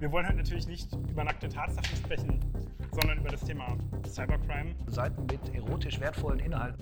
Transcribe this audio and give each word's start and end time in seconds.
Wir 0.00 0.12
wollen 0.12 0.26
heute 0.28 0.36
natürlich 0.36 0.68
nicht 0.68 0.92
über 1.10 1.24
nackte 1.24 1.48
Tatsachen 1.48 1.96
sprechen, 1.96 2.38
sondern 2.92 3.18
über 3.18 3.30
das 3.30 3.40
Thema 3.40 3.76
Cybercrime. 4.06 4.76
Seiten 4.86 5.26
mit 5.26 5.52
erotisch 5.52 5.98
wertvollen 5.98 6.38
Inhalten. 6.38 6.80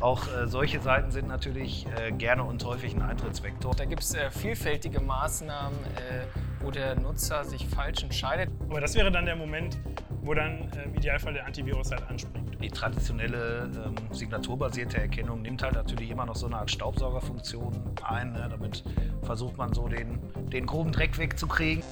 Auch 0.00 0.26
äh, 0.26 0.48
solche 0.48 0.80
Seiten 0.80 1.12
sind 1.12 1.28
natürlich 1.28 1.86
äh, 1.96 2.10
gerne 2.10 2.42
und 2.42 2.64
häufig 2.64 2.92
ein 2.92 3.02
Eintrittsvektor. 3.02 3.72
Da 3.76 3.84
gibt 3.84 4.02
es 4.02 4.14
äh, 4.14 4.30
vielfältige 4.32 5.00
Maßnahmen, 5.00 5.78
äh, 5.78 6.26
wo 6.60 6.72
der 6.72 6.98
Nutzer 6.98 7.44
sich 7.44 7.68
falsch 7.68 8.02
entscheidet. 8.02 8.50
Aber 8.68 8.80
das 8.80 8.96
wäre 8.96 9.12
dann 9.12 9.26
der 9.26 9.36
Moment, 9.36 9.78
wo 10.22 10.34
dann 10.34 10.68
äh, 10.72 10.86
im 10.86 10.94
Idealfall 10.96 11.34
der 11.34 11.46
Antivirus 11.46 11.92
halt 11.92 12.02
anspringt. 12.08 12.60
Die 12.60 12.68
traditionelle 12.68 13.70
ähm, 13.86 13.94
signaturbasierte 14.12 14.98
Erkennung 14.98 15.42
nimmt 15.42 15.62
halt 15.62 15.74
natürlich 15.74 16.10
immer 16.10 16.26
noch 16.26 16.34
so 16.34 16.46
eine 16.46 16.56
Art 16.56 16.70
Staubsaugerfunktion 16.72 17.80
ein. 18.02 18.32
Ne? 18.32 18.48
Damit 18.50 18.82
versucht 19.22 19.56
man 19.56 19.72
so 19.72 19.86
den, 19.86 20.18
den 20.50 20.66
groben 20.66 20.90
Dreck 20.90 21.16
wegzukriegen. 21.16 21.84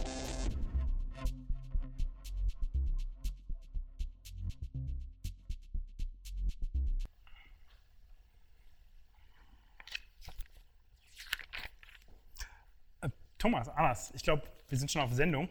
Thomas, 13.44 13.68
Anas, 13.68 14.10
ich 14.14 14.22
glaube, 14.22 14.42
wir 14.70 14.78
sind 14.78 14.90
schon 14.90 15.02
auf 15.02 15.12
Sendung. 15.12 15.50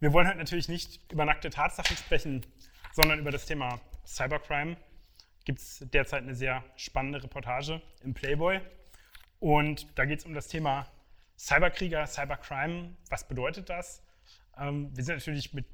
Wir 0.00 0.12
wollen 0.12 0.26
heute 0.26 0.38
natürlich 0.38 0.68
nicht 0.68 1.12
über 1.12 1.24
nackte 1.24 1.48
Tatsachen 1.48 1.96
sprechen, 1.96 2.44
sondern 2.92 3.20
über 3.20 3.30
das 3.30 3.46
Thema 3.46 3.80
Cybercrime. 4.04 4.76
Gibt 5.44 5.60
es 5.60 5.86
derzeit 5.92 6.24
eine 6.24 6.34
sehr 6.34 6.64
spannende 6.74 7.22
Reportage 7.22 7.80
im 8.02 8.12
Playboy. 8.12 8.60
Und 9.38 9.86
da 9.96 10.04
geht 10.04 10.18
es 10.18 10.24
um 10.24 10.34
das 10.34 10.48
Thema 10.48 10.88
Cyberkrieger, 11.38 12.08
Cybercrime. 12.08 12.96
Was 13.08 13.28
bedeutet 13.28 13.68
das? 13.70 14.02
Ähm, 14.58 14.90
wir 14.92 15.04
sind 15.04 15.14
natürlich 15.14 15.54
mit 15.54 15.66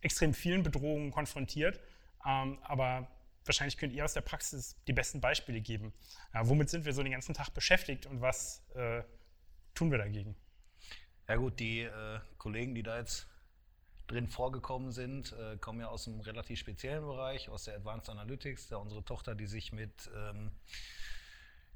extrem 0.00 0.32
vielen 0.32 0.62
Bedrohungen 0.62 1.10
konfrontiert, 1.10 1.78
ähm, 2.26 2.58
aber 2.62 3.06
wahrscheinlich 3.44 3.76
könnt 3.76 3.92
ihr 3.92 4.02
aus 4.02 4.14
der 4.14 4.22
Praxis 4.22 4.82
die 4.86 4.94
besten 4.94 5.20
Beispiele 5.20 5.60
geben. 5.60 5.92
Ja, 6.32 6.48
womit 6.48 6.70
sind 6.70 6.86
wir 6.86 6.94
so 6.94 7.02
den 7.02 7.12
ganzen 7.12 7.34
Tag 7.34 7.50
beschäftigt 7.50 8.06
und 8.06 8.22
was 8.22 8.66
äh, 8.74 9.02
tun 9.78 9.90
wir 9.92 9.98
dagegen? 9.98 10.34
Ja 11.28 11.36
gut, 11.36 11.60
die 11.60 11.82
äh, 11.82 12.20
Kollegen, 12.36 12.74
die 12.74 12.82
da 12.82 12.98
jetzt 12.98 13.28
drin 14.08 14.26
vorgekommen 14.26 14.90
sind, 14.90 15.32
äh, 15.32 15.56
kommen 15.58 15.80
ja 15.80 15.88
aus 15.88 16.08
einem 16.08 16.20
relativ 16.20 16.58
speziellen 16.58 17.04
Bereich, 17.04 17.48
aus 17.48 17.64
der 17.64 17.76
Advanced 17.76 18.08
Analytics, 18.10 18.68
da 18.68 18.78
unsere 18.78 19.04
Tochter, 19.04 19.34
die 19.34 19.46
sich 19.46 19.72
mit, 19.72 20.10
ähm, 20.16 20.50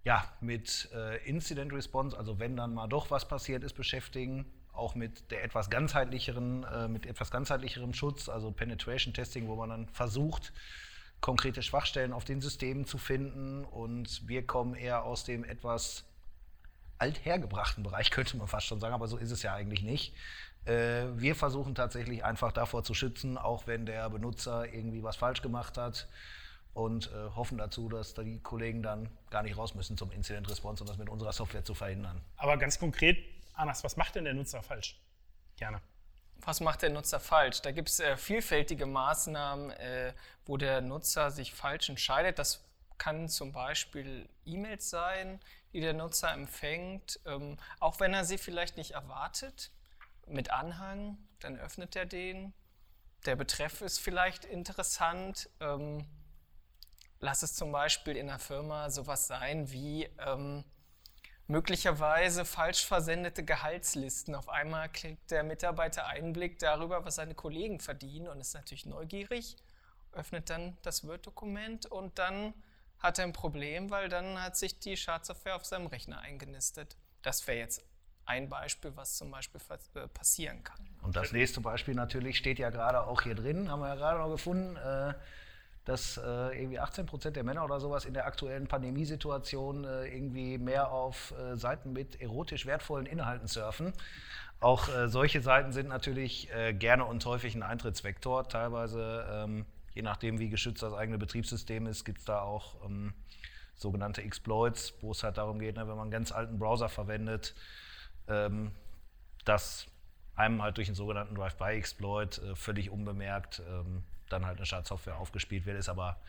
ja, 0.02 0.24
mit 0.40 0.90
äh, 0.92 1.24
Incident 1.28 1.72
Response, 1.72 2.16
also 2.18 2.40
wenn 2.40 2.56
dann 2.56 2.74
mal 2.74 2.88
doch 2.88 3.10
was 3.10 3.28
passiert 3.28 3.62
ist, 3.62 3.74
beschäftigen, 3.74 4.46
auch 4.72 4.94
mit 4.94 5.30
der 5.30 5.44
etwas 5.44 5.70
ganzheitlicheren, 5.70 6.64
äh, 6.64 6.88
mit 6.88 7.06
etwas 7.06 7.30
ganzheitlicherem 7.30 7.92
Schutz, 7.92 8.28
also 8.28 8.50
Penetration 8.50 9.14
Testing, 9.14 9.46
wo 9.46 9.54
man 9.54 9.68
dann 9.68 9.88
versucht, 9.90 10.52
konkrete 11.20 11.62
Schwachstellen 11.62 12.12
auf 12.12 12.24
den 12.24 12.40
Systemen 12.40 12.84
zu 12.84 12.98
finden. 12.98 13.64
Und 13.64 14.26
wir 14.26 14.44
kommen 14.46 14.74
eher 14.74 15.04
aus 15.04 15.24
dem 15.24 15.44
etwas 15.44 16.04
althergebrachten 17.02 17.82
Bereich, 17.82 18.10
könnte 18.16 18.36
man 18.36 18.48
fast 18.48 18.66
schon 18.66 18.80
sagen, 18.80 18.94
aber 18.94 19.08
so 19.08 19.16
ist 19.16 19.30
es 19.30 19.42
ja 19.42 19.54
eigentlich 19.54 19.82
nicht. 19.82 20.14
Äh, 20.64 21.06
wir 21.16 21.34
versuchen 21.34 21.74
tatsächlich 21.74 22.24
einfach 22.24 22.52
davor 22.52 22.84
zu 22.84 22.94
schützen, 22.94 23.36
auch 23.36 23.66
wenn 23.66 23.84
der 23.84 24.08
Benutzer 24.08 24.72
irgendwie 24.72 25.02
was 25.02 25.16
falsch 25.16 25.42
gemacht 25.42 25.76
hat 25.76 26.08
und 26.72 27.08
äh, 27.08 27.30
hoffen 27.34 27.58
dazu, 27.58 27.88
dass 27.88 28.14
die 28.14 28.38
Kollegen 28.38 28.82
dann 28.82 29.08
gar 29.30 29.42
nicht 29.42 29.56
raus 29.56 29.74
müssen 29.74 29.98
zum 29.98 30.12
Incident 30.12 30.48
Response, 30.48 30.82
um 30.82 30.88
das 30.88 30.98
mit 30.98 31.08
unserer 31.08 31.32
Software 31.32 31.64
zu 31.64 31.74
verhindern. 31.74 32.20
Aber 32.36 32.56
ganz 32.56 32.78
konkret, 32.78 33.18
Anas, 33.54 33.82
was 33.82 33.96
macht 33.96 34.14
denn 34.14 34.24
der 34.24 34.34
Nutzer 34.34 34.62
falsch? 34.62 34.98
Gerne. 35.56 35.80
Was 36.44 36.60
macht 36.60 36.82
der 36.82 36.90
Nutzer 36.90 37.20
falsch? 37.20 37.60
Da 37.62 37.72
gibt 37.72 37.88
es 37.88 38.00
äh, 38.00 38.16
vielfältige 38.16 38.86
Maßnahmen, 38.86 39.70
äh, 39.72 40.12
wo 40.46 40.56
der 40.56 40.80
Nutzer 40.80 41.30
sich 41.30 41.52
falsch 41.52 41.88
entscheidet. 41.88 42.38
Das 42.38 42.64
kann 42.98 43.28
zum 43.28 43.52
Beispiel 43.52 44.28
E-Mails 44.44 44.88
sein, 44.88 45.40
die 45.72 45.80
der 45.80 45.94
Nutzer 45.94 46.32
empfängt, 46.32 47.20
ähm, 47.26 47.56
auch 47.80 48.00
wenn 48.00 48.14
er 48.14 48.24
sie 48.24 48.38
vielleicht 48.38 48.76
nicht 48.76 48.92
erwartet, 48.92 49.70
mit 50.26 50.50
Anhang, 50.50 51.18
dann 51.40 51.58
öffnet 51.58 51.96
er 51.96 52.06
den. 52.06 52.54
Der 53.26 53.36
Betreff 53.36 53.80
ist 53.80 53.98
vielleicht 53.98 54.44
interessant. 54.44 55.48
Ähm, 55.60 56.06
lass 57.20 57.42
es 57.42 57.54
zum 57.54 57.72
Beispiel 57.72 58.16
in 58.16 58.26
der 58.26 58.38
Firma 58.38 58.90
sowas 58.90 59.26
sein 59.26 59.70
wie 59.70 60.04
ähm, 60.18 60.64
möglicherweise 61.46 62.44
falsch 62.44 62.84
versendete 62.86 63.44
Gehaltslisten. 63.44 64.34
Auf 64.34 64.48
einmal 64.48 64.88
kriegt 64.90 65.30
der 65.30 65.42
Mitarbeiter 65.42 66.06
Einblick 66.06 66.58
darüber, 66.58 67.04
was 67.04 67.16
seine 67.16 67.34
Kollegen 67.34 67.80
verdienen 67.80 68.28
und 68.28 68.40
ist 68.40 68.54
natürlich 68.54 68.86
neugierig, 68.86 69.56
öffnet 70.12 70.50
dann 70.50 70.76
das 70.82 71.06
Word-Dokument 71.06 71.86
und 71.86 72.18
dann 72.18 72.54
hat 73.02 73.18
er 73.18 73.24
ein 73.24 73.32
Problem, 73.32 73.90
weil 73.90 74.08
dann 74.08 74.40
hat 74.40 74.56
sich 74.56 74.78
die 74.78 74.96
Schadsoftware 74.96 75.56
auf 75.56 75.64
seinem 75.64 75.86
Rechner 75.88 76.20
eingenistet. 76.20 76.96
Das 77.22 77.46
wäre 77.46 77.58
jetzt 77.58 77.84
ein 78.24 78.48
Beispiel, 78.48 78.92
was 78.94 79.16
zum 79.16 79.30
Beispiel 79.30 79.60
äh, 79.94 80.06
passieren 80.08 80.62
kann. 80.62 80.88
Und 81.02 81.16
das 81.16 81.32
nächste 81.32 81.60
Beispiel 81.60 81.94
natürlich 81.94 82.38
steht 82.38 82.58
ja 82.58 82.70
gerade 82.70 83.04
auch 83.04 83.22
hier 83.22 83.34
drin, 83.34 83.70
haben 83.70 83.80
wir 83.80 83.88
ja 83.88 83.94
gerade 83.96 84.20
noch 84.20 84.30
gefunden, 84.30 84.76
äh, 84.76 85.14
dass 85.84 86.16
äh, 86.16 86.20
irgendwie 86.60 86.78
18 86.78 87.06
Prozent 87.06 87.34
der 87.34 87.42
Männer 87.42 87.64
oder 87.64 87.80
sowas 87.80 88.04
in 88.04 88.14
der 88.14 88.26
aktuellen 88.26 88.68
Pandemiesituation 88.68 89.82
irgendwie 89.82 90.56
mehr 90.56 90.92
auf 90.92 91.34
Seiten 91.54 91.92
mit 91.92 92.20
erotisch 92.20 92.66
wertvollen 92.66 93.04
Inhalten 93.04 93.48
surfen. 93.48 93.92
Auch 94.60 94.88
solche 95.06 95.42
Seiten 95.42 95.72
sind 95.72 95.88
natürlich 95.88 96.48
gerne 96.78 97.04
und 97.04 97.26
häufig 97.26 97.56
ein 97.56 97.64
Eintrittsvektor. 97.64 98.48
Teilweise 98.48 99.26
ähm, 99.28 99.66
je 99.94 100.02
nachdem, 100.02 100.38
wie 100.38 100.48
geschützt 100.48 100.82
das 100.82 100.94
eigene 100.94 101.18
Betriebssystem 101.18 101.86
ist, 101.86 102.04
gibt 102.04 102.18
es 102.18 102.24
da 102.24 102.40
auch 102.40 102.84
ähm, 102.84 103.14
sogenannte 103.74 104.22
Exploits, 104.22 104.94
wo 105.00 105.12
es 105.12 105.22
halt 105.22 105.38
darum 105.38 105.58
geht, 105.58 105.76
ne, 105.76 105.82
wenn 105.82 105.96
man 105.96 106.02
einen 106.02 106.10
ganz 106.10 106.32
alten 106.32 106.58
Browser 106.58 106.88
verwendet, 106.88 107.54
ähm, 108.28 108.72
dass 109.44 109.86
einem 110.34 110.62
halt 110.62 110.76
durch 110.76 110.88
einen 110.88 110.94
sogenannten 110.94 111.34
Drive-by-Exploit 111.34 112.38
äh, 112.38 112.56
völlig 112.56 112.90
unbemerkt 112.90 113.62
ähm, 113.68 114.04
dann 114.28 114.46
halt 114.46 114.56
eine 114.58 114.66
Schadsoftware 114.66 115.18
aufgespielt 115.18 115.66
wird. 115.66 115.78
Ist 115.78 115.88
aber, 115.88 116.20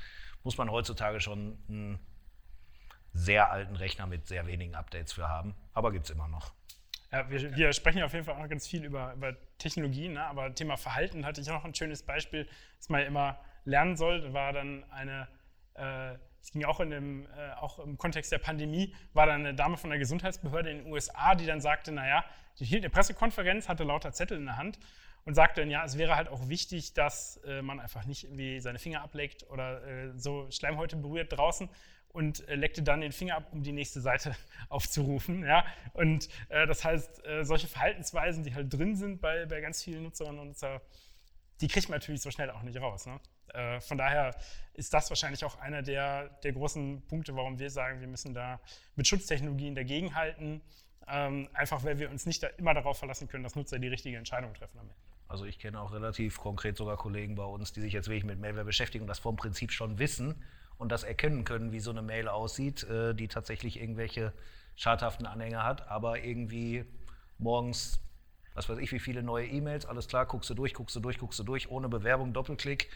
muss 0.44 0.58
man 0.58 0.70
heutzutage 0.70 1.22
schon 1.22 1.58
einen 1.70 2.00
sehr 3.14 3.52
alten 3.52 3.76
Rechner 3.76 4.08
mit 4.08 4.28
sehr 4.28 4.48
wenigen 4.48 4.76
Updates 4.76 5.14
für 5.14 5.30
haben. 5.30 5.56
Aber 5.74 5.92
gibt 5.92 6.06
es 6.06 6.12
immer 6.12 6.28
noch. 6.28 6.54
Ja, 7.12 7.30
wir, 7.30 7.56
wir, 7.56 7.74
sprechen 7.74 8.02
auf 8.02 8.14
jeden 8.14 8.26
Fall 8.26 8.36
auch 8.36 8.50
ganz 8.50 8.68
viel 8.68 8.84
über, 8.84 9.14
über 9.14 9.36
Technologien, 9.60 10.14
ne? 10.14 10.26
aber 10.26 10.54
Thema 10.56 10.78
Verhalten 10.78 11.26
hatte 11.26 11.42
ich 11.42 11.50
auch 11.52 11.56
noch 11.56 11.66
ein 11.66 11.76
schönes 11.76 12.02
Beispiel, 12.02 12.48
das 12.80 12.90
man 12.90 13.02
ja 13.02 13.08
immer 13.08 13.40
lernen 13.66 13.96
soll, 13.96 14.34
war 14.34 14.54
dann 14.54 14.84
eine, 14.92 15.28
äh, 15.76 16.16
es 16.42 16.52
ging 16.52 16.66
auch, 16.66 16.80
in 16.80 16.90
dem, 16.90 17.26
äh, 17.38 17.54
auch 17.54 17.80
im 17.80 17.98
Kontext 17.98 18.32
der 18.32 18.40
Pandemie, 18.40 18.94
war 19.14 19.26
dann 19.26 19.42
eine 19.42 19.54
Dame 19.54 19.78
von 19.78 19.90
der 19.90 20.00
Gesundheitsbehörde 20.00 20.72
in 20.72 20.78
den 20.80 20.92
USA, 20.92 21.36
die 21.36 21.46
dann 21.46 21.62
sagte, 21.62 21.92
naja, 21.92 22.26
die 22.60 22.66
hielt 22.66 22.84
eine 22.84 22.90
Pressekonferenz, 22.90 23.70
hatte 23.70 23.84
lauter 23.84 24.12
Zettel 24.12 24.38
in 24.38 24.46
der 24.46 24.58
Hand 24.58 24.80
und 25.26 25.36
sagte 25.36 25.62
dann, 25.62 25.70
ja, 25.70 25.84
es 25.86 25.98
wäre 25.98 26.16
halt 26.16 26.28
auch 26.28 26.50
wichtig, 26.50 26.94
dass 26.94 27.38
äh, 27.46 27.62
man 27.62 27.80
einfach 27.80 28.06
nicht 28.06 28.26
irgendwie 28.26 28.60
seine 28.60 28.80
Finger 28.80 29.02
ableckt 29.02 29.50
oder 29.50 29.84
äh, 29.86 30.12
so 30.18 30.50
Schleimhäute 30.52 30.98
berührt 30.98 31.32
draußen 31.32 31.70
und 32.10 32.48
äh, 32.48 32.56
leckte 32.56 32.84
dann 32.84 33.02
den 33.02 33.12
Finger 33.12 33.36
ab, 33.36 33.48
um 33.52 33.64
die 33.64 33.72
nächste 33.72 34.02
Seite 34.02 34.36
aufzurufen. 34.70 35.44
Ja? 35.44 35.66
Und 35.94 36.30
äh, 36.50 36.68
das 36.68 36.84
heißt, 36.86 37.26
äh, 37.26 37.44
solche 37.44 37.68
Verhaltensweisen, 37.68 38.44
die 38.44 38.54
halt 38.54 38.72
drin 38.72 38.96
sind 38.96 39.22
bei, 39.22 39.46
bei 39.46 39.62
ganz 39.62 39.84
vielen 39.84 40.04
Nutzerinnen 40.04 40.40
und 40.40 40.48
Nutzern, 40.50 40.80
die 41.62 41.68
kriegt 41.68 41.90
man 41.90 42.00
natürlich 42.00 42.22
so 42.22 42.32
schnell 42.32 42.50
auch 42.52 42.62
nicht 42.62 42.80
raus. 42.80 43.06
Ne? 43.06 43.20
Äh, 43.50 43.80
von 43.82 43.98
daher 43.98 44.36
ist 44.74 44.94
das 44.94 45.10
wahrscheinlich 45.10 45.44
auch 45.46 45.60
einer 45.60 45.82
der, 45.82 46.30
der 46.44 46.54
großen 46.54 47.06
Punkte, 47.08 47.36
warum 47.36 47.60
wir 47.60 47.70
sagen, 47.70 48.00
wir 48.02 48.08
müssen 48.08 48.34
da 48.34 48.60
mit 48.96 49.08
Schutztechnologien 49.08 49.76
dagegenhalten. 49.76 50.62
Ähm, 51.08 51.50
einfach 51.54 51.84
weil 51.84 52.00
wir 52.00 52.10
uns 52.10 52.26
nicht 52.26 52.42
da 52.42 52.48
immer 52.48 52.74
darauf 52.74 52.98
verlassen 52.98 53.28
können, 53.28 53.44
dass 53.44 53.56
Nutzer 53.56 53.78
die 53.78 53.90
richtige 53.90 54.18
Entscheidung 54.18 54.54
treffen 54.54 54.80
am 54.80 54.90
Ende. 54.90 54.96
Also 55.28 55.46
ich 55.46 55.60
kenne 55.60 55.82
auch 55.82 55.92
relativ 55.92 56.38
konkret 56.40 56.78
sogar 56.78 56.96
Kollegen 56.96 57.36
bei 57.36 57.44
uns, 57.44 57.74
die 57.74 57.82
sich 57.82 57.94
jetzt 57.94 58.08
wirklich 58.08 58.24
mit 58.24 58.40
Mailware 58.40 58.66
beschäftigen 58.66 59.04
und 59.04 59.08
das 59.08 59.20
vom 59.20 59.36
Prinzip 59.36 59.72
schon 59.72 60.00
wissen 60.00 60.44
und 60.78 60.92
das 60.92 61.04
erkennen 61.04 61.44
können, 61.44 61.72
wie 61.72 61.80
so 61.80 61.92
eine 61.92 62.02
Mail 62.02 62.28
aussieht, 62.28 62.84
äh, 62.84 63.14
die 63.14 63.28
tatsächlich 63.28 63.82
irgendwelche 63.82 64.34
schadhaften 64.76 65.26
Anhänger 65.26 65.64
hat, 65.64 65.88
aber 65.88 66.24
irgendwie 66.24 66.86
morgens, 67.38 68.00
was 68.54 68.70
weiß 68.70 68.78
ich, 68.80 68.92
wie 68.92 69.00
viele 69.00 69.24
neue 69.24 69.48
E-Mails, 69.48 69.86
alles 69.86 70.08
klar, 70.08 70.26
guckst 70.26 70.50
du 70.50 70.54
durch, 70.54 70.74
guckst 70.74 70.96
du 70.96 71.00
durch, 71.00 71.18
guckst 71.18 71.40
du 71.40 71.44
durch, 71.44 71.70
ohne 71.70 71.90
Bewerbung, 71.90 72.34
Doppelklick, 72.34 72.90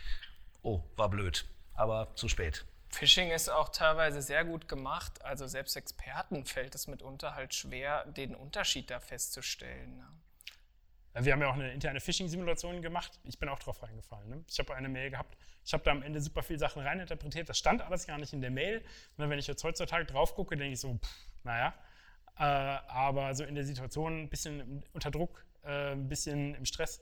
oh, 0.68 0.84
war 0.98 1.10
blöd, 1.10 1.46
aber 1.74 2.14
zu 2.16 2.28
spät. 2.28 2.66
Phishing 2.90 3.31
ist 3.31 3.50
auch 3.50 3.69
teilweise 3.69 4.22
sehr 4.22 4.44
gut 4.46 4.68
gemacht. 4.68 5.24
Also 5.24 5.48
selbst 5.48 5.75
Experten 5.75 6.46
fällt 6.46 6.75
es 6.75 6.88
mitunter 6.88 7.36
halt 7.36 7.54
schwer, 7.54 8.06
den 8.06 8.36
Unterschied 8.36 8.90
da 8.90 9.00
festzustellen. 9.00 9.98
Ne? 9.98 10.08
Wir 11.25 11.34
haben 11.34 11.42
ja 11.42 11.50
auch 11.50 11.56
eine 11.56 11.72
interne 11.72 12.00
Phishing-Simulation 12.00 12.81
gemacht. 12.81 13.19
Ich 13.24 13.40
bin 13.40 13.50
auch 13.50 13.60
drauf 13.60 13.81
reingefallen. 13.81 14.30
Ne? 14.30 14.44
Ich 14.48 14.60
habe 14.60 14.75
eine 14.75 14.90
Mail 14.90 15.10
gehabt. 15.10 15.38
Ich 15.66 15.74
habe 15.74 15.84
da 15.84 15.92
am 15.92 16.04
Ende 16.04 16.22
super 16.22 16.44
viele 16.44 16.60
Sachen 16.60 16.81
reininterpretiert. 16.81 17.50
Das 17.50 17.58
stand 17.58 17.81
alles 17.81 18.06
gar 18.06 18.18
nicht 18.18 18.34
in 18.34 18.42
der 18.42 18.52
Mail. 18.52 18.84
Und 19.18 19.30
wenn 19.30 19.40
ich 19.40 19.48
jetzt 19.48 19.64
heutzutage 19.64 20.06
drauf 20.06 20.36
gucke, 20.36 20.56
denke 20.56 20.74
ich 20.74 20.80
so, 20.80 20.94
pff, 20.94 21.10
naja. 21.44 21.74
Äh, 22.38 22.44
aber 22.44 23.34
so 23.36 23.44
in 23.44 23.56
der 23.56 23.66
Situation 23.66 24.24
ein 24.24 24.30
bisschen 24.30 24.84
unter 24.94 25.12
Druck, 25.12 25.46
äh, 25.64 25.94
ein 25.94 26.08
bisschen 26.08 26.56
im 26.56 26.66
Stress, 26.66 27.02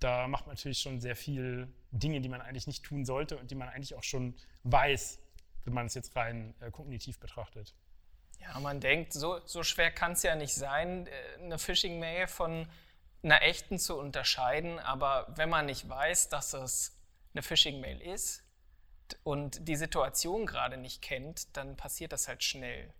da 0.00 0.26
macht 0.26 0.46
man 0.46 0.56
natürlich 0.56 0.80
schon 0.80 1.00
sehr 1.00 1.16
viel 1.16 1.68
Dinge, 1.98 2.20
die 2.20 2.28
man 2.28 2.40
eigentlich 2.40 2.66
nicht 2.66 2.84
tun 2.84 3.04
sollte 3.04 3.36
und 3.36 3.50
die 3.50 3.54
man 3.54 3.68
eigentlich 3.68 3.94
auch 3.94 4.02
schon 4.02 4.34
weiß, 4.64 5.18
wenn 5.64 5.72
man 5.72 5.86
es 5.86 5.94
jetzt 5.94 6.14
rein 6.16 6.54
äh, 6.60 6.70
kognitiv 6.70 7.18
betrachtet. 7.18 7.74
Ja, 8.40 8.58
man 8.60 8.80
denkt, 8.80 9.12
so, 9.12 9.40
so 9.46 9.62
schwer 9.62 9.90
kann 9.90 10.12
es 10.12 10.22
ja 10.22 10.34
nicht 10.34 10.54
sein, 10.54 11.06
äh, 11.06 11.10
eine 11.42 11.58
Phishing-Mail 11.58 12.26
von 12.26 12.68
einer 13.22 13.42
echten 13.42 13.78
zu 13.78 13.96
unterscheiden. 13.96 14.78
Aber 14.78 15.26
wenn 15.36 15.48
man 15.48 15.66
nicht 15.66 15.88
weiß, 15.88 16.28
dass 16.28 16.52
es 16.52 16.98
eine 17.32 17.42
Phishing-Mail 17.42 18.00
ist 18.00 18.44
und 19.22 19.66
die 19.68 19.76
Situation 19.76 20.46
gerade 20.46 20.76
nicht 20.76 21.00
kennt, 21.00 21.56
dann 21.56 21.76
passiert 21.76 22.12
das 22.12 22.28
halt 22.28 22.42
schnell. 22.42 22.92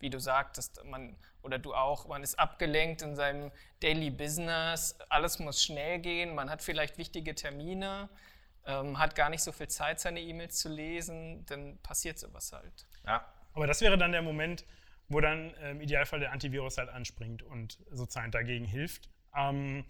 Wie 0.00 0.10
du 0.10 0.18
sagtest, 0.18 0.84
man 0.84 1.16
oder 1.42 1.58
du 1.58 1.74
auch, 1.74 2.08
man 2.08 2.22
ist 2.22 2.38
abgelenkt 2.38 3.02
in 3.02 3.16
seinem 3.16 3.52
Daily 3.80 4.10
Business, 4.10 4.98
alles 5.08 5.38
muss 5.38 5.62
schnell 5.62 5.98
gehen, 5.98 6.34
man 6.34 6.50
hat 6.50 6.62
vielleicht 6.62 6.96
wichtige 6.98 7.34
Termine, 7.34 8.08
ähm, 8.66 8.98
hat 8.98 9.14
gar 9.14 9.28
nicht 9.28 9.42
so 9.42 9.52
viel 9.52 9.68
Zeit, 9.68 10.00
seine 10.00 10.20
E-Mails 10.20 10.58
zu 10.58 10.68
lesen, 10.68 11.44
dann 11.46 11.78
passiert 11.82 12.18
sowas 12.18 12.52
halt. 12.52 12.86
Ja. 13.06 13.26
Aber 13.52 13.66
das 13.66 13.82
wäre 13.82 13.98
dann 13.98 14.12
der 14.12 14.22
Moment, 14.22 14.64
wo 15.08 15.20
dann 15.20 15.54
im 15.54 15.80
Idealfall 15.80 16.18
der 16.18 16.32
Antivirus 16.32 16.78
halt 16.78 16.88
anspringt 16.88 17.42
und 17.42 17.78
sozusagen 17.90 18.30
dagegen 18.30 18.64
hilft. 18.64 19.10
Ähm, 19.36 19.84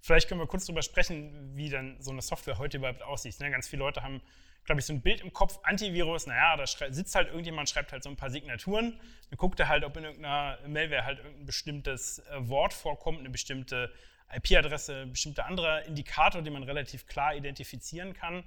vielleicht 0.00 0.28
können 0.28 0.40
wir 0.40 0.46
kurz 0.46 0.66
darüber 0.66 0.82
sprechen, 0.82 1.56
wie 1.56 1.70
dann 1.70 2.00
so 2.00 2.10
eine 2.10 2.22
Software 2.22 2.58
heute 2.58 2.76
überhaupt 2.76 3.02
aussieht. 3.02 3.40
Ne? 3.40 3.50
Ganz 3.50 3.66
viele 3.66 3.80
Leute 3.80 4.02
haben 4.02 4.20
glaube 4.68 4.80
ich, 4.80 4.86
so 4.86 4.92
ein 4.92 5.00
Bild 5.00 5.22
im 5.22 5.32
Kopf, 5.32 5.58
Antivirus, 5.62 6.26
naja, 6.26 6.54
da 6.54 6.66
sitzt 6.66 7.14
halt 7.14 7.28
irgendjemand, 7.28 7.70
schreibt 7.70 7.90
halt 7.90 8.02
so 8.02 8.10
ein 8.10 8.16
paar 8.16 8.28
Signaturen, 8.28 9.00
dann 9.30 9.36
guckt 9.38 9.58
er 9.58 9.68
halt, 9.68 9.82
ob 9.82 9.96
in 9.96 10.04
irgendeiner 10.04 10.58
Mailware 10.68 11.06
halt 11.06 11.20
irgendein 11.20 11.46
bestimmtes 11.46 12.18
äh, 12.18 12.48
Wort 12.50 12.74
vorkommt, 12.74 13.18
eine 13.18 13.30
bestimmte 13.30 13.90
IP-Adresse, 14.30 15.04
ein 15.04 15.12
bestimmter 15.12 15.46
anderer 15.46 15.86
Indikator, 15.86 16.42
den 16.42 16.52
man 16.52 16.64
relativ 16.64 17.06
klar 17.06 17.34
identifizieren 17.34 18.12
kann. 18.12 18.44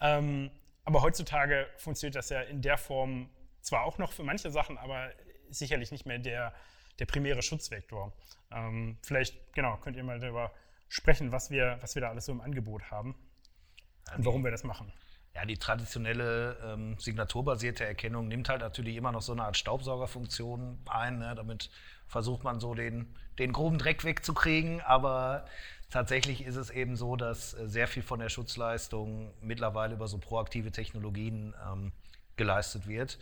Ähm, 0.00 0.52
aber 0.84 1.02
heutzutage 1.02 1.66
funktioniert 1.76 2.14
das 2.14 2.28
ja 2.28 2.40
in 2.42 2.62
der 2.62 2.78
Form 2.78 3.28
zwar 3.60 3.82
auch 3.82 3.98
noch 3.98 4.12
für 4.12 4.22
manche 4.22 4.52
Sachen, 4.52 4.78
aber 4.78 5.10
sicherlich 5.50 5.90
nicht 5.90 6.06
mehr 6.06 6.20
der, 6.20 6.54
der 7.00 7.06
primäre 7.06 7.42
Schutzvektor. 7.42 8.12
Ähm, 8.52 8.96
vielleicht, 9.02 9.54
genau, 9.54 9.76
könnt 9.78 9.96
ihr 9.96 10.04
mal 10.04 10.20
darüber 10.20 10.52
sprechen, 10.88 11.32
was 11.32 11.50
wir, 11.50 11.78
was 11.80 11.96
wir 11.96 12.02
da 12.02 12.10
alles 12.10 12.26
so 12.26 12.32
im 12.32 12.40
Angebot 12.40 12.92
haben 12.92 13.16
und 14.16 14.24
warum 14.24 14.44
wir 14.44 14.52
das 14.52 14.62
machen. 14.62 14.92
Ja, 15.38 15.44
die 15.46 15.56
traditionelle 15.56 16.56
ähm, 16.64 16.98
signaturbasierte 16.98 17.84
Erkennung 17.84 18.26
nimmt 18.26 18.48
halt 18.48 18.60
natürlich 18.60 18.96
immer 18.96 19.12
noch 19.12 19.22
so 19.22 19.30
eine 19.30 19.44
Art 19.44 19.56
Staubsaugerfunktion 19.56 20.78
ein. 20.88 21.20
Ne? 21.20 21.32
Damit 21.36 21.70
versucht 22.08 22.42
man 22.42 22.58
so 22.58 22.74
den, 22.74 23.14
den 23.38 23.52
groben 23.52 23.78
Dreck 23.78 24.02
wegzukriegen, 24.02 24.80
aber 24.80 25.44
tatsächlich 25.90 26.44
ist 26.44 26.56
es 26.56 26.70
eben 26.70 26.96
so, 26.96 27.14
dass 27.14 27.54
äh, 27.54 27.68
sehr 27.68 27.86
viel 27.86 28.02
von 28.02 28.18
der 28.18 28.30
Schutzleistung 28.30 29.32
mittlerweile 29.40 29.94
über 29.94 30.08
so 30.08 30.18
proaktive 30.18 30.72
Technologien 30.72 31.54
ähm, 31.70 31.92
geleistet 32.34 32.88
wird. 32.88 33.20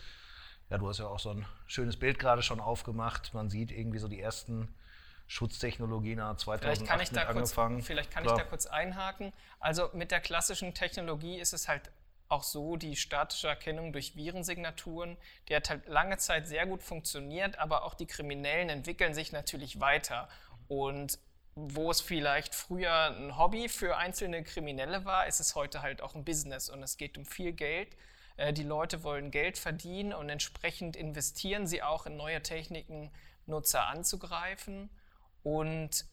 Ja, 0.71 0.79
du 0.79 0.89
hast 0.89 0.99
ja 0.99 1.09
auch 1.09 1.19
so 1.19 1.29
ein 1.29 1.45
schönes 1.67 1.99
Bild 1.99 2.19
gerade 2.19 2.43
schon 2.43 2.61
aufgemacht. 2.61 3.35
Man 3.35 3.51
sieht 3.51 3.71
irgendwie 3.71 3.99
so 3.99 4.09
die 4.09 4.23
ersten 4.23 4.75
Schutztechnologien 5.27 6.17
nach 6.17 6.37
2008 6.39 6.63
vielleicht 6.63 6.87
kann 6.87 7.01
ich 7.01 7.11
da 7.11 7.23
angefangen. 7.25 7.77
Kurz, 7.77 7.87
vielleicht 7.87 8.11
kann 8.11 8.23
Klar. 8.23 8.37
ich 8.37 8.43
da 8.43 8.49
kurz 8.49 8.65
einhaken. 8.65 9.35
Also 9.61 9.91
mit 9.93 10.11
der 10.11 10.21
klassischen 10.21 10.73
Technologie 10.73 11.39
ist 11.39 11.53
es 11.53 11.69
halt 11.69 11.91
auch 12.29 12.43
so 12.43 12.77
die 12.77 12.97
statische 12.97 13.49
Erkennung 13.49 13.93
durch 13.93 14.17
Virensignaturen, 14.17 15.17
die 15.49 15.57
hat 15.57 15.71
halt 15.71 15.87
lange 15.87 16.19
Zeit 16.19 16.49
sehr 16.49 16.67
gut 16.67 16.83
funktioniert, 16.83 17.59
aber 17.59 17.85
auch 17.85 17.95
die 17.95 18.07
Kriminellen 18.07 18.69
entwickeln 18.69 19.15
sich 19.15 19.33
natürlich 19.33 19.81
weiter. 19.81 20.29
Und 20.69 21.19
wo 21.55 21.91
es 21.91 22.01
vielleicht 22.01 22.55
früher 22.55 23.17
ein 23.17 23.39
Hobby 23.39 23.69
für 23.69 23.97
einzelne 23.97 24.43
Kriminelle 24.43 25.05
war, 25.05 25.27
ist 25.27 25.41
es 25.41 25.55
heute 25.55 25.83
halt 25.83 26.03
auch 26.03 26.15
ein 26.15 26.25
Business 26.25 26.69
und 26.69 26.83
es 26.83 26.97
geht 26.97 27.17
um 27.17 27.25
viel 27.25 27.53
Geld. 27.53 27.97
Äh, 28.37 28.53
die 28.53 28.63
Leute 28.63 29.03
wollen 29.03 29.31
Geld 29.31 29.57
verdienen 29.57 30.13
und 30.13 30.29
entsprechend 30.29 30.97
investieren 30.97 31.67
sie 31.67 31.83
auch 31.83 32.07
in 32.07 32.17
neue 32.17 32.43
Techniken, 32.43 33.11
Nutzer 33.47 33.87
anzugreifen. 33.87 34.91
Und 35.43 36.05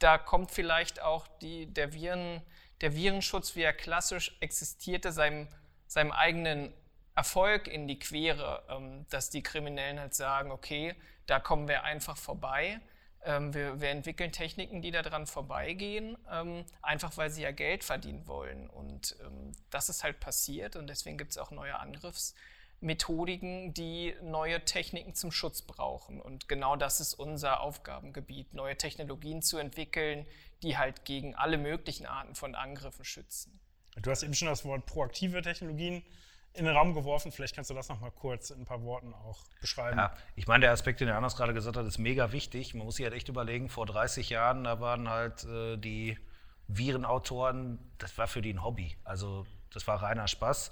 da 0.00 0.18
kommt 0.18 0.50
vielleicht 0.50 1.00
auch 1.00 1.26
die, 1.38 1.66
der 1.66 1.94
Viren 1.94 2.42
der 2.80 2.94
Virenschutz, 2.94 3.56
wie 3.56 3.62
er 3.62 3.72
klassisch 3.72 4.36
existierte, 4.40 5.12
seinem, 5.12 5.48
seinem 5.86 6.12
eigenen 6.12 6.72
Erfolg 7.14 7.68
in 7.68 7.86
die 7.86 7.98
Quere, 7.98 8.64
ähm, 8.68 9.06
dass 9.10 9.30
die 9.30 9.42
Kriminellen 9.42 10.00
halt 10.00 10.14
sagen, 10.14 10.50
okay, 10.50 10.94
da 11.26 11.38
kommen 11.40 11.68
wir 11.68 11.84
einfach 11.84 12.16
vorbei. 12.16 12.80
Ähm, 13.24 13.54
wir, 13.54 13.80
wir, 13.80 13.90
entwickeln 13.90 14.32
Techniken, 14.32 14.82
die 14.82 14.90
daran 14.90 15.26
vorbeigehen, 15.26 16.18
ähm, 16.30 16.64
einfach 16.82 17.16
weil 17.16 17.30
sie 17.30 17.42
ja 17.42 17.52
Geld 17.52 17.84
verdienen 17.84 18.26
wollen. 18.26 18.68
Und 18.68 19.16
ähm, 19.24 19.52
das 19.70 19.88
ist 19.88 20.04
halt 20.04 20.20
passiert 20.20 20.76
und 20.76 20.88
deswegen 20.88 21.16
gibt 21.16 21.30
es 21.30 21.38
auch 21.38 21.50
neue 21.50 21.78
Angriffsmethodiken, 21.78 23.72
die 23.72 24.14
neue 24.20 24.62
Techniken 24.64 25.14
zum 25.14 25.32
Schutz 25.32 25.62
brauchen. 25.62 26.20
Und 26.20 26.48
genau 26.48 26.76
das 26.76 27.00
ist 27.00 27.14
unser 27.14 27.60
Aufgabengebiet, 27.60 28.52
neue 28.52 28.76
Technologien 28.76 29.40
zu 29.40 29.56
entwickeln, 29.56 30.26
die 30.64 30.76
halt 30.76 31.04
gegen 31.04 31.34
alle 31.34 31.58
möglichen 31.58 32.06
Arten 32.06 32.34
von 32.34 32.54
Angriffen 32.54 33.04
schützen. 33.04 33.60
Du 33.96 34.10
hast 34.10 34.22
eben 34.22 34.34
schon 34.34 34.48
das 34.48 34.64
Wort 34.64 34.86
proaktive 34.86 35.42
Technologien 35.42 36.02
in 36.54 36.64
den 36.64 36.74
Raum 36.74 36.94
geworfen. 36.94 37.32
Vielleicht 37.32 37.54
kannst 37.54 37.70
du 37.70 37.74
das 37.74 37.88
noch 37.88 38.00
mal 38.00 38.10
kurz 38.10 38.50
in 38.50 38.62
ein 38.62 38.64
paar 38.64 38.82
Worten 38.82 39.12
auch 39.12 39.44
beschreiben. 39.60 39.98
Ja, 39.98 40.16
ich 40.36 40.46
meine, 40.46 40.62
der 40.62 40.72
Aspekt, 40.72 41.00
den 41.00 41.08
der 41.08 41.16
Anders 41.16 41.36
gerade 41.36 41.54
gesagt 41.54 41.76
hat, 41.76 41.86
ist 41.86 41.98
mega 41.98 42.32
wichtig. 42.32 42.74
Man 42.74 42.86
muss 42.86 42.96
sich 42.96 43.04
halt 43.04 43.14
echt 43.14 43.28
überlegen, 43.28 43.68
vor 43.68 43.86
30 43.86 44.30
Jahren, 44.30 44.64
da 44.64 44.80
waren 44.80 45.08
halt 45.08 45.44
äh, 45.44 45.76
die 45.76 46.16
Virenautoren, 46.66 47.78
das 47.98 48.16
war 48.18 48.26
für 48.26 48.40
die 48.40 48.52
ein 48.52 48.64
Hobby. 48.64 48.96
Also 49.04 49.46
das 49.70 49.86
war 49.86 50.02
reiner 50.02 50.28
Spaß. 50.28 50.70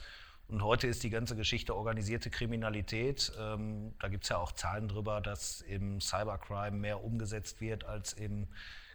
Und 0.49 0.63
heute 0.63 0.87
ist 0.87 1.03
die 1.03 1.11
ganze 1.11 1.35
Geschichte 1.35 1.75
organisierte 1.75 2.31
Kriminalität. 2.31 3.33
Ähm, 3.39 3.95
da 4.01 4.09
gibt 4.09 4.25
es 4.25 4.31
ja 4.31 4.39
auch 4.39 4.53
Zahlen 4.53 4.89
drüber, 4.89 5.21
dass 5.21 5.61
im 5.63 6.01
Cybercrime 6.01 6.77
mehr 6.77 7.03
umgesetzt 7.03 7.61
wird 7.61 7.85
als 7.85 8.13
im 8.13 8.49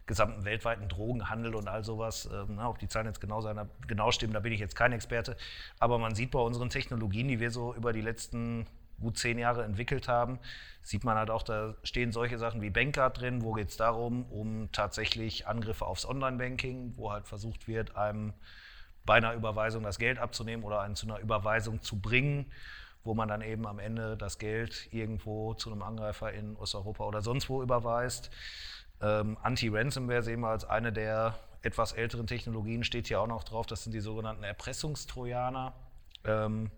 gesamten 0.08 0.44
weltweiten 0.44 0.88
Drogenhandel 0.88 1.54
und 1.54 1.68
all 1.68 1.84
sowas. 1.84 2.28
Ähm, 2.32 2.58
ob 2.58 2.80
die 2.80 2.88
Zahlen 2.88 3.06
jetzt 3.06 3.20
genau, 3.20 3.40
sein, 3.40 3.70
genau 3.86 4.10
stimmen, 4.10 4.32
da 4.32 4.40
bin 4.40 4.52
ich 4.52 4.58
jetzt 4.58 4.74
kein 4.74 4.92
Experte. 4.92 5.36
Aber 5.78 5.98
man 5.98 6.16
sieht 6.16 6.32
bei 6.32 6.40
unseren 6.40 6.70
Technologien, 6.70 7.28
die 7.28 7.38
wir 7.38 7.52
so 7.52 7.74
über 7.74 7.92
die 7.92 8.00
letzten 8.00 8.66
gut 9.00 9.16
zehn 9.16 9.38
Jahre 9.38 9.62
entwickelt 9.62 10.08
haben, 10.08 10.40
sieht 10.82 11.04
man 11.04 11.16
halt 11.16 11.30
auch, 11.30 11.44
da 11.44 11.76
stehen 11.84 12.10
solche 12.10 12.36
Sachen 12.38 12.60
wie 12.62 12.70
Bankcard 12.70 13.20
drin, 13.20 13.42
wo 13.42 13.52
geht 13.52 13.68
es 13.68 13.76
darum, 13.76 14.24
um 14.24 14.72
tatsächlich 14.72 15.46
Angriffe 15.46 15.86
aufs 15.86 16.04
Online-Banking, 16.04 16.94
wo 16.96 17.12
halt 17.12 17.28
versucht 17.28 17.68
wird, 17.68 17.94
einem 17.94 18.32
bei 19.04 19.14
einer 19.14 19.34
Überweisung 19.34 19.84
das 19.84 19.98
Geld 19.98 20.18
abzunehmen 20.18 20.64
oder 20.64 20.80
einen 20.80 20.96
zu 20.96 21.06
einer 21.06 21.20
Überweisung 21.20 21.80
zu 21.80 22.00
bringen, 22.00 22.50
wo 23.04 23.14
man 23.14 23.28
dann 23.28 23.42
eben 23.42 23.66
am 23.66 23.78
Ende 23.78 24.16
das 24.16 24.38
Geld 24.38 24.88
irgendwo 24.92 25.54
zu 25.54 25.70
einem 25.70 25.82
Angreifer 25.82 26.32
in 26.32 26.56
Osteuropa 26.56 27.04
oder 27.04 27.22
sonst 27.22 27.48
wo 27.48 27.62
überweist. 27.62 28.30
Ähm, 29.00 29.36
Anti-Ransomware 29.42 30.22
sehen 30.22 30.40
wir 30.40 30.48
als 30.48 30.64
eine 30.64 30.92
der 30.92 31.38
etwas 31.62 31.92
älteren 31.92 32.26
Technologien, 32.26 32.84
steht 32.84 33.08
hier 33.08 33.20
auch 33.20 33.26
noch 33.26 33.44
drauf, 33.44 33.66
das 33.66 33.84
sind 33.84 33.92
die 33.92 34.00
sogenannten 34.00 34.44
Erpressungstrojaner. 34.44 35.74
Ähm, 36.24 36.70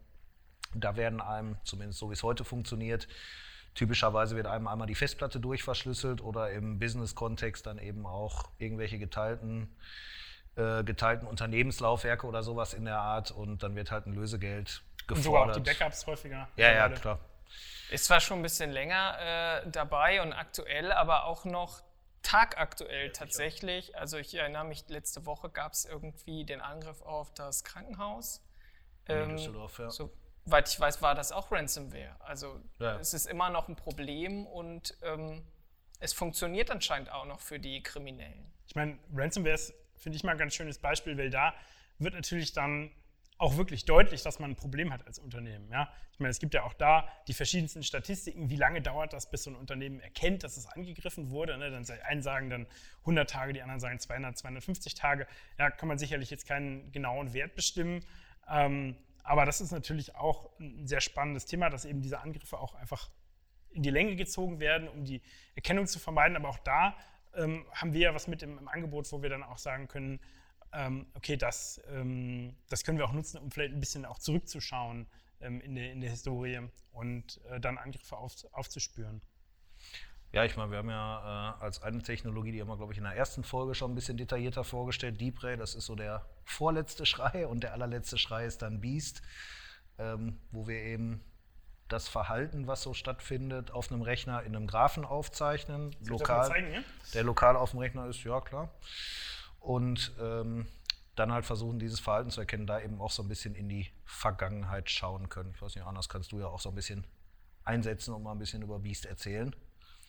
da 0.75 0.97
werden 0.97 1.21
einem, 1.21 1.57
zumindest 1.65 1.99
so 1.99 2.11
wie 2.11 2.15
es 2.15 2.23
heute 2.23 2.45
funktioniert, 2.45 3.09
typischerweise 3.75 4.37
wird 4.37 4.47
einem 4.47 4.69
einmal 4.69 4.87
die 4.87 4.95
Festplatte 4.95 5.41
durchverschlüsselt 5.41 6.21
oder 6.21 6.51
im 6.51 6.79
Business-Kontext 6.79 7.67
dann 7.67 7.79
eben 7.79 8.07
auch 8.07 8.51
irgendwelche 8.59 8.99
geteilten, 8.99 9.75
äh, 10.57 10.83
geteilten 10.85 11.27
Unternehmenslaufwerke 11.27 12.27
oder 12.27 12.43
sowas 12.43 12.75
in 12.75 12.85
der 12.85 12.99
Art 12.99 13.31
und 13.31 13.63
dann 13.63 13.77
wird 13.77 13.91
halt 13.91 14.07
ein 14.07 14.15
Lösegeld 14.15 14.83
gefordert. 15.07 15.17
Und 15.17 15.23
sogar 15.23 15.51
auch 15.51 15.53
die 15.53 15.61
Backups 15.61 16.07
häufiger. 16.07 16.49
Ja, 16.57 16.73
ja, 16.73 16.89
klar. 16.89 17.19
Ist 17.91 18.05
zwar 18.05 18.21
schon 18.21 18.39
ein 18.39 18.43
bisschen 18.43 18.71
länger 18.71 19.63
äh, 19.65 19.71
dabei 19.71 20.23
und 20.23 20.33
aktuell, 20.33 20.93
aber 20.93 21.25
auch 21.25 21.45
noch 21.45 21.83
tagaktuell 22.23 23.13
tatsächlich. 23.13 23.97
Also 23.97 24.19
ich 24.19 24.35
erinnere 24.35 24.65
mich, 24.65 24.89
letzte 24.89 25.27
Woche 25.27 25.51
gab 25.51 25.73
es 25.73 25.85
irgendwie 25.85 26.45
den 26.45 26.61
Angriff 26.61 27.03
auf 27.03 27.33
das 27.35 27.65
Krankenhaus. 27.65 28.45
Ähm, 29.07 29.31
Düsseldorf, 29.31 29.79
ja. 29.79 29.91
Soweit 29.91 30.69
ich 30.69 30.79
weiß, 30.79 31.03
war 31.03 31.15
das 31.15 31.33
auch 31.33 31.51
Ransomware. 31.51 32.17
Also 32.21 32.61
ja. 32.79 32.97
es 32.99 33.15
ist 33.15 33.27
immer 33.27 33.51
noch 33.51 33.69
ein 33.69 33.77
Problem 33.77 34.47
und 34.47 34.97
ähm, 35.03 35.47
es 35.99 36.13
funktioniert 36.13 36.71
anscheinend 36.71 37.11
auch 37.11 37.27
noch 37.27 37.41
für 37.41 37.59
die 37.59 37.83
Kriminellen. 37.83 38.53
Ich 38.67 38.75
meine, 38.75 38.99
Ransomware 39.15 39.55
ist, 39.55 39.75
finde 39.97 40.17
ich 40.17 40.25
mal 40.25 40.33
ein 40.33 40.39
ganz 40.39 40.55
schönes 40.55 40.79
Beispiel, 40.79 41.17
weil 41.19 41.31
da 41.31 41.55
wird 41.99 42.15
natürlich 42.15 42.53
dann 42.53 42.91
auch 43.41 43.57
wirklich 43.57 43.87
deutlich, 43.87 44.23
dass 44.23 44.39
man 44.39 44.51
ein 44.51 44.57
Problem 44.57 44.93
hat 44.93 45.07
als 45.07 45.19
Unternehmen. 45.19 45.67
Ja? 45.71 45.91
Ich 46.13 46.21
meine, 46.21 46.31
es 46.31 46.41
gibt 46.41 46.53
ja 46.53 46.63
auch 46.63 46.75
da 46.75 47.09
die 47.27 47.33
verschiedensten 47.33 47.83
Statistiken, 47.83 48.51
wie 48.51 48.57
lange 48.57 48.83
dauert 48.83 49.15
das, 49.15 49.31
bis 49.31 49.45
so 49.45 49.51
ein 49.51 49.57
Unternehmen 49.57 49.99
erkennt, 49.99 50.45
dass 50.45 50.59
es 50.59 50.67
angegriffen 50.67 51.31
wurde. 51.31 51.57
Ne? 51.57 51.71
Dann 51.71 51.87
einen 52.05 52.23
sagen 52.23 52.51
dann 52.51 52.67
100 53.01 53.31
Tage, 53.31 53.55
die 53.55 53.63
anderen 53.63 53.81
sagen 53.81 53.99
200, 53.99 54.37
250 54.37 54.95
Tage. 54.95 55.27
Da 55.57 55.71
kann 55.71 55.89
man 55.89 55.97
sicherlich 55.97 56.29
jetzt 56.29 56.47
keinen 56.47 56.93
genauen 56.93 57.33
Wert 57.33 57.55
bestimmen. 57.55 58.05
Ähm, 58.47 58.97
aber 59.23 59.47
das 59.47 59.63
ist 59.63 59.71
natürlich 59.71 60.15
auch 60.17 60.51
ein 60.61 60.87
sehr 60.87 61.01
spannendes 61.01 61.47
Thema, 61.47 61.71
dass 61.71 61.87
eben 61.87 62.03
diese 62.03 62.21
Angriffe 62.21 62.59
auch 62.59 62.75
einfach 62.75 63.09
in 63.71 63.83
die 63.83 63.91
Länge 63.91 64.17
gezogen 64.17 64.61
werden, 64.61 64.87
um 64.87 65.07
die 65.07 65.23
Erkennung 65.55 65.87
zu 65.87 65.99
vermeiden. 65.99 66.37
Aber 66.37 66.51
auch 66.51 66.59
da 66.59 66.95
ähm, 67.35 67.65
haben 67.73 67.95
wir 67.95 68.01
ja 68.01 68.15
was 68.15 68.29
mit 68.29 68.43
im, 68.43 68.59
im, 68.59 68.69
Angebot, 68.69 69.11
wo 69.13 69.23
wir 69.23 69.31
dann 69.31 69.43
auch 69.43 69.59
sagen 69.59 69.89
können, 69.89 70.21
ähm, 70.73 71.07
okay, 71.15 71.37
das, 71.37 71.81
ähm, 71.89 72.57
das 72.69 72.85
können 72.85 72.99
wir 72.99 73.05
auch 73.05 73.13
nutzen, 73.13 73.39
um 73.39 73.51
vielleicht 73.51 73.75
ein 73.75 73.81
bisschen 73.81 74.05
auch 74.05 74.19
zurückzuschauen 74.19 75.07
ähm, 75.41 75.61
in, 75.61 75.75
der, 75.75 75.93
in 75.93 76.01
der 76.01 76.11
Historie 76.11 76.61
und 76.93 77.41
äh, 77.51 77.61
dann 77.61 77.79
Angriffe 77.79 78.17
auf, 78.17 78.33
aufzuspüren. 78.53 79.23
Ja, 80.33 80.45
ich 80.45 80.57
meine, 80.57 80.71
wir 80.71 80.79
haben 80.79 80.91
ja 80.91 81.57
äh, 81.59 81.65
als 81.65 81.83
eine 81.83 82.03
Technologie, 82.03 82.53
die 82.53 82.61
haben 82.61 82.69
wir, 82.69 82.77
glaube 82.77 82.93
ich, 82.93 82.99
in 82.99 83.05
der 83.05 83.17
ersten 83.17 83.43
Folge 83.43 83.75
schon 83.75 83.91
ein 83.91 83.95
bisschen 83.97 84.17
detaillierter 84.17 84.63
vorgestellt, 84.63 85.21
Deep 85.21 85.43
Ray, 85.43 85.57
das 85.57 85.75
ist 85.75 85.87
so 85.87 85.97
der 85.97 86.25
vorletzte 86.45 87.05
Schrei 87.05 87.47
und 87.49 87.65
der 87.65 87.73
allerletzte 87.73 88.17
Schrei 88.17 88.47
ist 88.47 88.63
dann 88.63 88.81
Beast, 88.81 89.23
ähm, 89.99 90.39
wo 90.53 90.69
wir 90.69 90.77
eben 90.77 91.25
das 91.89 92.07
Verhalten, 92.09 92.69
was 92.69 92.83
so 92.83 92.95
stattfindet, 92.95 93.73
auf 93.73 93.91
einem 93.91 94.03
Rechner 94.03 94.45
in 94.45 94.55
einem 94.55 94.69
Graphen 94.69 95.05
aufzeichnen. 95.05 95.97
Lokal, 96.07 96.47
zeigen, 96.47 96.73
ja? 96.73 96.83
Der 97.15 97.25
lokal 97.25 97.57
auf 97.57 97.71
dem 97.71 97.81
Rechner 97.81 98.07
ist, 98.07 98.23
ja 98.23 98.41
klar. 98.41 98.73
Und 99.61 100.13
ähm, 100.21 100.67
dann 101.17 101.33
halt 101.33 101.45
versuchen, 101.45 101.79
dieses 101.79 102.01
Verhalten 102.01 102.31
zu 102.31 102.41
erkennen, 102.41 102.67
da 102.67 102.81
eben 102.81 103.01
auch 103.01 103.11
so 103.11 103.23
ein 103.23 103.29
bisschen 103.29 103.55
in 103.55 103.69
die 103.69 103.91
Vergangenheit 104.05 104.91
schauen 104.91 105.29
können. 105.29 105.53
Ich 105.55 105.63
weiß 105.63 105.75
nicht, 105.75 105.85
anders 105.85 106.09
kannst 106.09 106.33
du 106.33 106.41
ja 106.41 106.47
auch 106.47 106.61
so 106.61 106.71
ein 106.71 106.75
bisschen 106.75 107.07
einsetzen 107.65 108.15
und 108.15 108.23
mal 108.23 108.33
ein 108.33 108.39
bisschen 108.39 108.63
über 108.63 108.79
Beast 108.79 109.07
erzählen. 109.07 109.55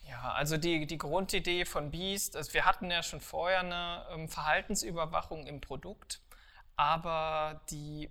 Ja, 0.04 0.32
also 0.32 0.58
die, 0.58 0.88
die 0.88 0.98
Grundidee 0.98 1.66
von 1.66 1.92
Beast, 1.92 2.36
also 2.36 2.54
wir 2.54 2.66
hatten 2.66 2.90
ja 2.90 3.04
schon 3.04 3.22
vorher 3.22 3.60
eine 3.60 4.06
ähm, 4.12 4.30
Verhaltensüberwachung 4.30 5.46
im 5.46 5.62
Produkt, 5.62 6.22
aber 6.76 7.62
die, 7.70 8.10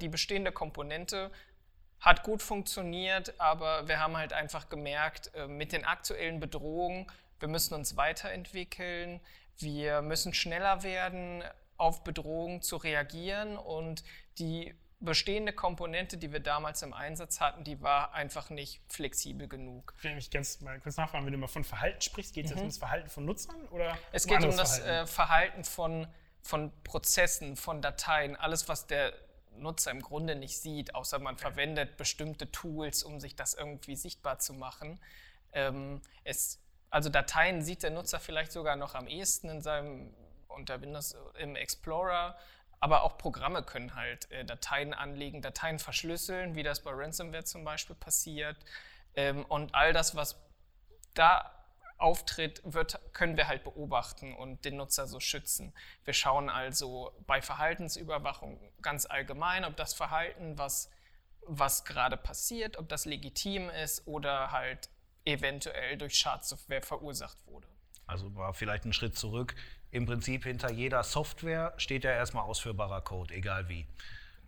die 0.00 0.08
bestehende 0.08 0.52
Komponente 0.52 1.32
hat 2.00 2.22
gut 2.22 2.42
funktioniert, 2.42 3.40
aber 3.40 3.88
wir 3.88 3.98
haben 3.98 4.16
halt 4.16 4.32
einfach 4.32 4.68
gemerkt, 4.68 5.32
äh, 5.34 5.48
mit 5.48 5.72
den 5.72 5.84
aktuellen 5.84 6.38
Bedrohungen, 6.38 7.10
wir 7.40 7.48
müssen 7.48 7.74
uns 7.74 7.96
weiterentwickeln, 7.96 9.20
wir 9.58 10.02
müssen 10.02 10.34
schneller 10.34 10.82
werden, 10.82 11.42
auf 11.76 12.02
Bedrohungen 12.04 12.62
zu 12.62 12.76
reagieren 12.76 13.56
und 13.56 14.02
die 14.38 14.74
bestehende 15.00 15.52
Komponente, 15.52 16.16
die 16.16 16.32
wir 16.32 16.40
damals 16.40 16.82
im 16.82 16.92
Einsatz 16.92 17.40
hatten, 17.40 17.62
die 17.62 17.80
war 17.80 18.14
einfach 18.14 18.50
nicht 18.50 18.80
flexibel 18.88 19.46
genug. 19.46 19.94
Ich 19.98 20.04
will 20.04 20.14
mich 20.16 20.30
ganz 20.30 20.60
mal 20.60 20.80
kurz 20.80 20.96
nachfragen, 20.96 21.24
wenn 21.24 21.32
du 21.32 21.38
mal 21.38 21.46
von 21.46 21.62
Verhalten 21.62 22.00
sprichst, 22.00 22.34
geht 22.34 22.46
es 22.46 22.50
mhm. 22.50 22.56
jetzt 22.56 22.62
um 22.62 22.68
das 22.68 22.78
Verhalten 22.78 23.08
von 23.08 23.24
Nutzern 23.24 23.68
oder 23.68 23.96
Es 24.12 24.24
um 24.24 24.30
geht 24.30 24.44
um 24.44 24.56
das 24.56 24.78
Verhalten, 24.78 25.04
äh, 25.04 25.06
Verhalten 25.06 25.64
von, 25.64 26.06
von 26.42 26.72
Prozessen, 26.82 27.56
von 27.56 27.80
Dateien, 27.80 28.34
alles, 28.34 28.68
was 28.68 28.88
der 28.88 29.12
Nutzer 29.56 29.90
im 29.90 30.02
Grunde 30.02 30.34
nicht 30.34 30.58
sieht, 30.58 30.94
außer 30.94 31.18
man 31.18 31.34
okay. 31.34 31.42
verwendet 31.42 31.96
bestimmte 31.96 32.50
Tools, 32.50 33.02
um 33.02 33.20
sich 33.20 33.36
das 33.36 33.54
irgendwie 33.54 33.96
sichtbar 33.96 34.38
zu 34.38 34.52
machen. 34.52 35.00
Ähm, 35.52 36.00
es, 36.24 36.60
also 36.90 37.08
Dateien 37.08 37.62
sieht 37.62 37.82
der 37.82 37.90
Nutzer 37.90 38.20
vielleicht 38.20 38.52
sogar 38.52 38.76
noch 38.76 38.94
am 38.94 39.06
ehesten 39.06 39.48
in 39.48 39.60
seinem 39.60 40.14
unter 40.48 40.80
Windows 40.80 41.16
im 41.38 41.54
Explorer 41.56 42.36
aber 42.80 43.02
auch 43.02 43.18
Programme 43.18 43.62
können 43.62 43.94
halt 43.94 44.30
äh, 44.30 44.44
Dateien 44.44 44.94
anlegen, 44.94 45.42
Dateien 45.42 45.78
verschlüsseln, 45.78 46.54
wie 46.54 46.62
das 46.62 46.82
bei 46.82 46.92
Ransomware 46.92 47.44
zum 47.44 47.64
Beispiel 47.64 47.96
passiert. 47.96 48.56
Ähm, 49.14 49.44
und 49.46 49.74
all 49.74 49.92
das, 49.92 50.14
was 50.14 50.40
da 51.14 51.52
auftritt, 51.96 52.62
wird, 52.64 53.00
können 53.12 53.36
wir 53.36 53.48
halt 53.48 53.64
beobachten 53.64 54.32
und 54.32 54.64
den 54.64 54.76
Nutzer 54.76 55.08
so 55.08 55.18
schützen. 55.18 55.74
Wir 56.04 56.14
schauen 56.14 56.48
also 56.48 57.12
bei 57.26 57.42
Verhaltensüberwachung 57.42 58.60
ganz 58.80 59.06
allgemein, 59.06 59.64
ob 59.64 59.76
das 59.76 59.94
Verhalten, 59.94 60.56
was, 60.56 60.90
was 61.42 61.84
gerade 61.84 62.16
passiert, 62.16 62.76
ob 62.76 62.88
das 62.88 63.04
legitim 63.04 63.70
ist 63.70 64.06
oder 64.06 64.52
halt 64.52 64.88
eventuell 65.28 65.96
durch 65.96 66.14
Schadsoftware 66.16 66.82
verursacht 66.82 67.38
wurde. 67.46 67.66
Also 68.06 68.34
war 68.34 68.54
vielleicht 68.54 68.84
ein 68.84 68.92
Schritt 68.92 69.16
zurück 69.16 69.54
im 69.90 70.06
Prinzip 70.06 70.44
hinter 70.44 70.70
jeder 70.70 71.02
Software 71.02 71.72
steht 71.78 72.04
ja 72.04 72.10
erstmal 72.10 72.44
ausführbarer 72.44 73.00
Code, 73.00 73.34
egal 73.34 73.68
wie. 73.68 73.86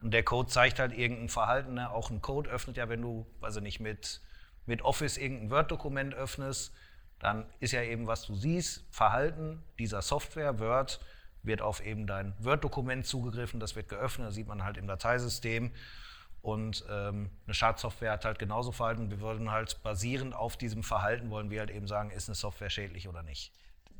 Und 0.02 0.12
der 0.12 0.22
Code 0.22 0.49
zeigt 0.49 0.78
halt 0.78 0.92
irgendein 0.96 1.28
Verhalten. 1.28 1.75
Ne? 1.75 1.90
Auch 1.90 2.10
ein 2.10 2.20
Code 2.20 2.50
öffnet 2.50 2.76
ja, 2.76 2.88
wenn 2.88 3.02
du, 3.02 3.26
also 3.40 3.60
nicht 3.60 3.80
mit, 3.80 4.20
mit 4.66 4.82
Office 4.82 5.16
irgendein 5.16 5.50
Word-Dokument 5.50 6.14
öffnest, 6.14 6.75
dann 7.18 7.46
ist 7.58 7.72
ja 7.72 7.82
eben, 7.82 8.06
was 8.06 8.26
du 8.26 8.34
siehst, 8.34 8.84
Verhalten 8.90 9.62
dieser 9.78 10.00
Software, 10.02 10.58
Word, 10.58 11.00
wird 11.42 11.62
auf 11.62 11.84
eben 11.84 12.06
dein 12.06 12.34
Word-Dokument 12.38 13.06
zugegriffen, 13.06 13.60
das 13.60 13.76
wird 13.76 13.88
geöffnet, 13.88 14.28
das 14.28 14.34
sieht 14.34 14.46
man 14.46 14.62
halt 14.62 14.76
im 14.76 14.87
Dateisystem. 14.87 15.70
Und 16.42 16.85
ähm, 16.88 17.30
eine 17.47 17.54
Schadsoftware 17.54 18.12
hat 18.12 18.25
halt 18.25 18.38
genauso 18.38 18.73
Verhalten. 18.73 19.11
Wir 19.11 19.20
würden 19.20 19.50
halt 19.50 19.82
basierend 19.82 20.35
auf 20.35 20.56
diesem 20.56 20.82
Verhalten, 20.82 21.30
wollen 21.30 21.50
wir 21.50 21.61
halt 21.61 21.70
eben 21.70 21.87
sagen, 21.87 22.11
ist 22.11 22.28
eine 22.28 22.35
Software 22.35 22.70
schädlich 22.70 23.09
oder 23.09 23.23
nicht 23.23 23.52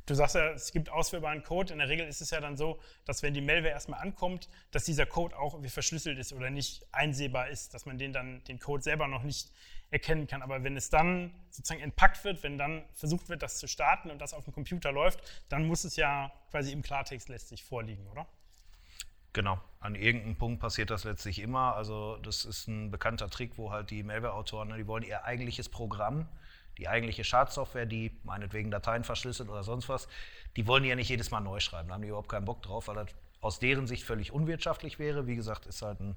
du 0.05 0.15
sagst 0.15 0.35
ja, 0.35 0.51
es 0.51 0.71
gibt 0.71 0.89
ausführbaren 0.89 1.43
Code. 1.43 1.73
In 1.73 1.79
der 1.79 1.89
Regel 1.89 2.07
ist 2.07 2.21
es 2.21 2.31
ja 2.31 2.39
dann 2.39 2.57
so, 2.57 2.79
dass 3.05 3.23
wenn 3.23 3.33
die 3.33 3.41
Malware 3.41 3.69
erstmal 3.69 4.01
ankommt, 4.01 4.49
dass 4.71 4.85
dieser 4.85 5.05
Code 5.05 5.37
auch 5.37 5.61
wie 5.63 5.69
verschlüsselt 5.69 6.17
ist 6.17 6.33
oder 6.33 6.49
nicht 6.49 6.85
einsehbar 6.91 7.49
ist, 7.49 7.73
dass 7.73 7.85
man 7.85 7.97
den 7.97 8.13
dann 8.13 8.43
den 8.45 8.59
Code 8.59 8.83
selber 8.83 9.07
noch 9.07 9.23
nicht 9.23 9.51
erkennen 9.89 10.27
kann. 10.27 10.41
Aber 10.41 10.63
wenn 10.63 10.77
es 10.77 10.89
dann 10.89 11.33
sozusagen 11.49 11.81
entpackt 11.81 12.23
wird, 12.23 12.43
wenn 12.43 12.57
dann 12.57 12.83
versucht 12.93 13.29
wird, 13.29 13.41
das 13.41 13.57
zu 13.57 13.67
starten 13.67 14.09
und 14.09 14.19
das 14.19 14.33
auf 14.33 14.45
dem 14.45 14.53
Computer 14.53 14.91
läuft, 14.91 15.21
dann 15.49 15.65
muss 15.65 15.83
es 15.83 15.95
ja 15.95 16.31
quasi 16.49 16.71
im 16.71 16.81
Klartext 16.81 17.29
letztlich 17.29 17.63
vorliegen, 17.63 18.07
oder? 18.07 18.27
Genau, 19.33 19.61
an 19.81 19.95
irgendeinem 19.95 20.35
Punkt 20.37 20.61
passiert 20.61 20.89
das 20.89 21.03
letztlich 21.03 21.39
immer. 21.39 21.75
Also 21.75 22.17
das 22.23 22.45
ist 22.45 22.67
ein 22.67 22.91
bekannter 22.91 23.29
Trick, 23.29 23.57
wo 23.57 23.71
halt 23.71 23.89
die 23.89 24.03
Malware-Autoren, 24.03 24.69
ne, 24.69 24.77
die 24.77 24.87
wollen 24.87 25.03
ihr 25.03 25.25
eigentliches 25.25 25.67
Programm 25.69 26.27
die 26.77 26.87
eigentliche 26.87 27.23
Schadsoftware, 27.23 27.85
die 27.85 28.11
meinetwegen 28.23 28.71
Dateien 28.71 29.03
verschlüsselt 29.03 29.49
oder 29.49 29.63
sonst 29.63 29.89
was, 29.89 30.07
die 30.55 30.67
wollen 30.67 30.83
die 30.83 30.89
ja 30.89 30.95
nicht 30.95 31.09
jedes 31.09 31.31
Mal 31.31 31.39
neu 31.41 31.59
schreiben. 31.59 31.89
Da 31.89 31.95
haben 31.95 32.01
die 32.01 32.07
überhaupt 32.07 32.29
keinen 32.29 32.45
Bock 32.45 32.61
drauf, 32.61 32.87
weil 32.87 32.95
das 32.95 33.07
aus 33.39 33.59
deren 33.59 33.87
Sicht 33.87 34.03
völlig 34.03 34.31
unwirtschaftlich 34.31 34.99
wäre. 34.99 35.27
Wie 35.27 35.35
gesagt, 35.35 35.65
ist 35.65 35.81
halt 35.81 35.99
ein 35.99 36.15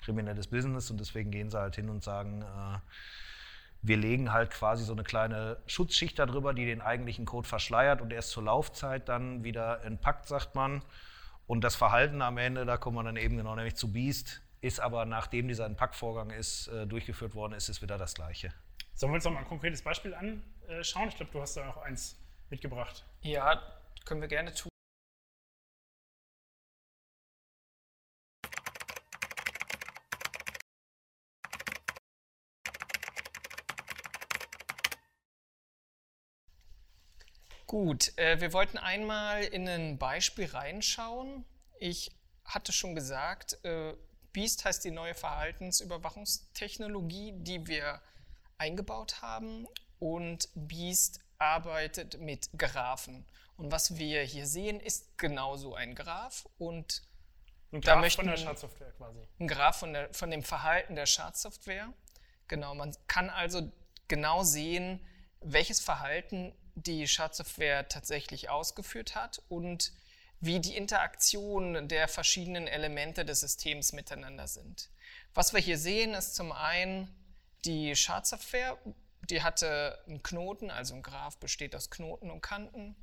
kriminelles 0.00 0.48
Business 0.48 0.90
und 0.90 0.98
deswegen 0.98 1.30
gehen 1.30 1.50
sie 1.50 1.58
halt 1.58 1.76
hin 1.76 1.88
und 1.88 2.02
sagen, 2.02 2.42
äh, 2.42 2.78
wir 3.82 3.96
legen 3.96 4.32
halt 4.32 4.50
quasi 4.50 4.84
so 4.84 4.92
eine 4.92 5.04
kleine 5.04 5.58
Schutzschicht 5.66 6.18
darüber, 6.18 6.54
die 6.54 6.66
den 6.66 6.80
eigentlichen 6.80 7.24
Code 7.24 7.48
verschleiert 7.48 8.00
und 8.00 8.12
erst 8.12 8.30
zur 8.30 8.44
Laufzeit 8.44 9.08
dann 9.08 9.44
wieder 9.44 9.82
entpackt, 9.84 10.26
sagt 10.26 10.54
man. 10.54 10.82
Und 11.50 11.62
das 11.62 11.74
Verhalten 11.74 12.22
am 12.22 12.38
Ende, 12.38 12.64
da 12.64 12.76
kommen 12.76 12.96
wir 12.96 13.02
dann 13.02 13.16
eben 13.16 13.36
genau 13.36 13.56
nämlich 13.56 13.74
zu 13.74 13.92
Beast, 13.92 14.40
ist 14.60 14.78
aber 14.78 15.04
nachdem 15.04 15.48
dieser 15.48 15.66
Entpackvorgang 15.66 16.30
ist, 16.30 16.68
äh, 16.68 16.86
durchgeführt 16.86 17.34
worden 17.34 17.54
ist, 17.54 17.68
ist 17.68 17.82
wieder 17.82 17.98
das 17.98 18.14
Gleiche. 18.14 18.54
Sollen 18.94 19.10
wir 19.10 19.16
uns 19.16 19.24
noch 19.24 19.32
mal 19.32 19.40
ein 19.40 19.48
konkretes 19.48 19.82
Beispiel 19.82 20.14
anschauen? 20.14 21.08
Ich 21.08 21.16
glaube, 21.16 21.32
du 21.32 21.40
hast 21.40 21.56
da 21.56 21.68
auch 21.68 21.78
eins 21.78 22.16
mitgebracht. 22.50 23.04
Ja, 23.22 23.60
können 24.04 24.20
wir 24.20 24.28
gerne 24.28 24.54
tun. 24.54 24.69
Gut, 37.70 38.18
äh, 38.18 38.38
wir 38.40 38.52
wollten 38.52 38.78
einmal 38.78 39.44
in 39.44 39.68
ein 39.68 39.96
Beispiel 39.96 40.46
reinschauen. 40.46 41.44
Ich 41.78 42.10
hatte 42.44 42.72
schon 42.72 42.96
gesagt, 42.96 43.64
äh, 43.64 43.94
Beast 44.32 44.64
heißt 44.64 44.84
die 44.84 44.90
neue 44.90 45.14
Verhaltensüberwachungstechnologie, 45.14 47.34
die 47.36 47.68
wir 47.68 48.02
eingebaut 48.58 49.22
haben 49.22 49.68
und 50.00 50.48
Beast 50.56 51.20
arbeitet 51.38 52.18
mit 52.18 52.50
Graphen. 52.58 53.24
Und 53.56 53.70
was 53.70 53.96
wir 53.96 54.22
hier 54.22 54.48
sehen, 54.48 54.80
ist 54.80 55.16
genauso 55.16 55.76
ein 55.76 55.94
Graph 55.94 56.48
und 56.58 57.04
ein 57.70 57.82
Graph 57.82 57.94
da 57.94 58.00
möchten, 58.00 58.22
von 58.22 58.30
der 58.30 58.36
Schadsoftware 58.36 58.90
quasi. 58.94 59.20
Ein 59.38 59.46
Graph 59.46 59.78
von, 59.78 59.92
der, 59.92 60.12
von 60.12 60.32
dem 60.32 60.42
Verhalten 60.42 60.96
der 60.96 61.06
Schadsoftware. 61.06 61.92
Genau, 62.48 62.74
man 62.74 62.96
kann 63.06 63.30
also 63.30 63.70
genau 64.08 64.42
sehen, 64.42 65.06
welches 65.40 65.78
Verhalten 65.78 66.52
die 66.86 67.06
Schadsoftware 67.06 67.88
tatsächlich 67.88 68.48
ausgeführt 68.48 69.14
hat 69.14 69.42
und 69.48 69.92
wie 70.40 70.60
die 70.60 70.76
Interaktionen 70.76 71.88
der 71.88 72.08
verschiedenen 72.08 72.66
Elemente 72.66 73.24
des 73.24 73.40
Systems 73.40 73.92
miteinander 73.92 74.48
sind. 74.48 74.90
Was 75.34 75.52
wir 75.52 75.60
hier 75.60 75.78
sehen, 75.78 76.14
ist 76.14 76.34
zum 76.34 76.52
einen 76.52 77.14
die 77.64 77.94
Schadsoftware, 77.94 78.78
die 79.28 79.42
hatte 79.42 80.02
einen 80.06 80.22
Knoten, 80.22 80.70
also 80.70 80.94
ein 80.94 81.02
Graph 81.02 81.36
besteht 81.38 81.76
aus 81.76 81.90
Knoten 81.90 82.30
und 82.30 82.40
Kanten. 82.40 82.96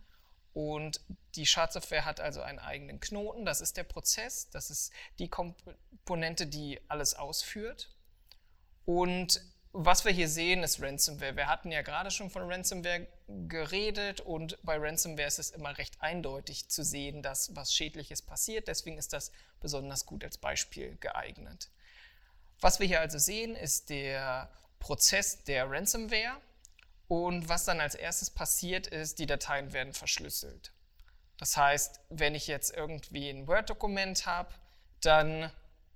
Und 0.54 1.00
die 1.36 1.46
Schadsoftware 1.46 2.06
hat 2.06 2.20
also 2.20 2.42
einen 2.42 2.58
eigenen 2.58 3.00
Knoten, 3.00 3.46
das 3.46 3.62
ist 3.62 3.78
der 3.78 3.84
Prozess, 3.84 4.50
das 4.50 4.72
ist 4.72 4.92
die 5.20 5.30
Komponente, 5.30 6.48
die 6.48 6.82
alles 6.88 7.14
ausführt. 7.14 7.96
Und 8.86 9.40
was 9.74 10.06
wir 10.06 10.12
hier 10.12 10.30
sehen, 10.30 10.64
ist 10.64 10.82
Ransomware. 10.82 11.36
Wir 11.36 11.48
hatten 11.48 11.72
ja 11.72 11.82
gerade 11.82 12.12
schon 12.12 12.30
von 12.30 12.50
Ransomware 12.50 13.08
geredet 13.48 14.22
und 14.22 14.58
bei 14.64 14.78
Ransomware 14.78 15.28
ist 15.28 15.40
es 15.40 15.52
immer 15.52 15.78
recht 15.78 16.02
eindeutig 16.02 16.70
zu 16.70 16.84
sehen, 16.84 17.22
dass 17.22 17.56
was 17.56 17.74
Schädliches 17.74 18.22
passiert. 18.22 18.68
Deswegen 18.68 18.98
ist 18.98 19.14
das 19.14 19.32
besonders 19.60 20.06
gut 20.06 20.24
als 20.24 20.38
Beispiel 20.38 20.98
geeignet. 21.00 21.70
Was 22.60 22.80
wir 22.80 22.88
hier 22.88 23.02
also 23.02 23.18
sehen, 23.20 23.56
ist 23.56 23.90
der 23.90 24.50
Prozess 24.80 25.44
der 25.44 25.70
Ransomware. 25.70 26.42
Und 27.08 27.48
was 27.48 27.64
dann 27.64 27.80
als 27.80 27.96
erstes 27.96 28.30
passiert 28.30 28.88
ist, 28.88 29.20
die 29.20 29.28
Dateien 29.28 29.72
werden 29.72 29.94
verschlüsselt. 29.94 30.74
Das 31.38 31.56
heißt, 31.56 32.02
wenn 32.10 32.36
ich 32.36 32.48
jetzt 32.48 32.76
irgendwie 32.76 33.30
ein 33.30 33.48
Word-Dokument 33.48 34.26
habe, 34.26 34.54
dann 35.02 35.52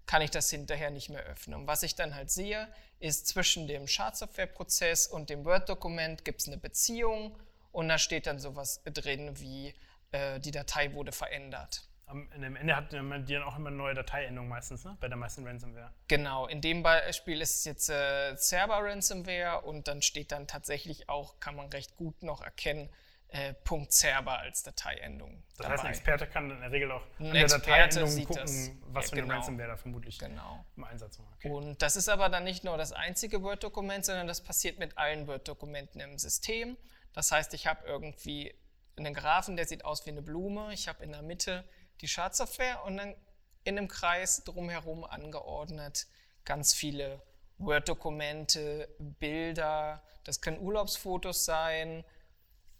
kann 0.05 0.21
ich 0.21 0.31
das 0.31 0.49
hinterher 0.49 0.91
nicht 0.91 1.09
mehr 1.09 1.23
öffnen. 1.23 1.61
Und 1.61 1.67
was 1.67 1.83
ich 1.83 1.95
dann 1.95 2.15
halt 2.15 2.31
sehe, 2.31 2.67
ist 3.01 3.27
zwischen 3.27 3.67
dem 3.67 3.87
Schadsoftware-Prozess 3.87 5.07
und 5.07 5.29
dem 5.29 5.43
Word-Dokument 5.43 6.23
gibt 6.23 6.41
es 6.41 6.47
eine 6.47 6.57
Beziehung 6.57 7.37
und 7.71 7.89
da 7.89 7.97
steht 7.97 8.27
dann 8.27 8.39
sowas 8.39 8.81
drin 8.85 9.39
wie 9.39 9.73
äh, 10.11 10.39
die 10.39 10.51
Datei 10.51 10.93
wurde 10.93 11.11
verändert. 11.11 11.87
Am 12.05 12.29
Ende 12.31 12.75
hat 12.75 12.91
die 12.91 12.97
dann 12.97 13.43
auch 13.43 13.55
immer 13.55 13.69
eine 13.69 13.77
neue 13.77 13.93
Dateiendung 13.93 14.49
meistens, 14.49 14.83
ne? 14.83 14.97
bei 14.99 15.07
der 15.07 15.15
meisten 15.15 15.47
Ransomware. 15.47 15.93
Genau, 16.09 16.45
in 16.45 16.59
dem 16.59 16.83
Beispiel 16.83 17.39
ist 17.39 17.55
es 17.55 17.65
jetzt 17.65 17.89
äh, 17.89 18.35
Cerber 18.35 18.79
Ransomware 18.79 19.61
und 19.61 19.87
dann 19.87 20.01
steht 20.01 20.33
dann 20.33 20.45
tatsächlich 20.45 21.07
auch, 21.07 21.39
kann 21.39 21.55
man 21.55 21.69
recht 21.69 21.95
gut 21.95 22.21
noch 22.21 22.41
erkennen, 22.41 22.89
äh, 23.31 23.53
.cerber 23.89 24.39
als 24.39 24.63
Dateiendung. 24.63 25.43
Das 25.57 25.65
dabei. 25.65 25.73
heißt, 25.73 25.85
ein 25.85 25.91
Experte 25.91 26.27
kann 26.27 26.51
in 26.51 26.59
der 26.59 26.71
Regel 26.71 26.91
auch 26.91 27.03
in 27.19 27.33
der 27.33 27.47
Dateiendung 27.47 28.09
gucken, 28.25 28.35
das. 28.35 28.71
was 28.87 29.05
ja, 29.05 29.09
für 29.09 29.15
genau. 29.15 29.27
eine 29.27 29.33
Ransomware 29.35 29.67
da 29.69 29.77
vermutlich 29.77 30.19
genau. 30.19 30.65
im 30.75 30.83
Einsatz 30.83 31.19
war. 31.19 31.27
Okay. 31.35 31.49
Und 31.49 31.81
das 31.81 31.95
ist 31.95 32.09
aber 32.09 32.29
dann 32.29 32.43
nicht 32.43 32.63
nur 32.63 32.77
das 32.77 32.91
einzige 32.91 33.41
Word-Dokument, 33.41 34.05
sondern 34.05 34.27
das 34.27 34.41
passiert 34.41 34.79
mit 34.79 34.97
allen 34.97 35.27
Word-Dokumenten 35.27 36.01
im 36.01 36.17
System. 36.17 36.77
Das 37.13 37.31
heißt, 37.31 37.53
ich 37.53 37.67
habe 37.67 37.85
irgendwie 37.85 38.53
einen 38.97 39.13
Graphen, 39.13 39.55
der 39.55 39.65
sieht 39.65 39.85
aus 39.85 40.05
wie 40.05 40.11
eine 40.11 40.21
Blume. 40.21 40.73
Ich 40.73 40.87
habe 40.87 41.03
in 41.03 41.11
der 41.11 41.21
Mitte 41.21 41.63
die 42.01 42.07
Schadsoftware 42.07 42.83
und 42.83 42.97
dann 42.97 43.15
in 43.63 43.77
einem 43.77 43.87
Kreis 43.87 44.43
drumherum 44.43 45.05
angeordnet 45.05 46.07
ganz 46.43 46.73
viele 46.73 47.21
Word-Dokumente, 47.59 48.89
Bilder. 48.97 50.03
Das 50.23 50.41
können 50.41 50.59
Urlaubsfotos 50.59 51.45
sein, 51.45 52.03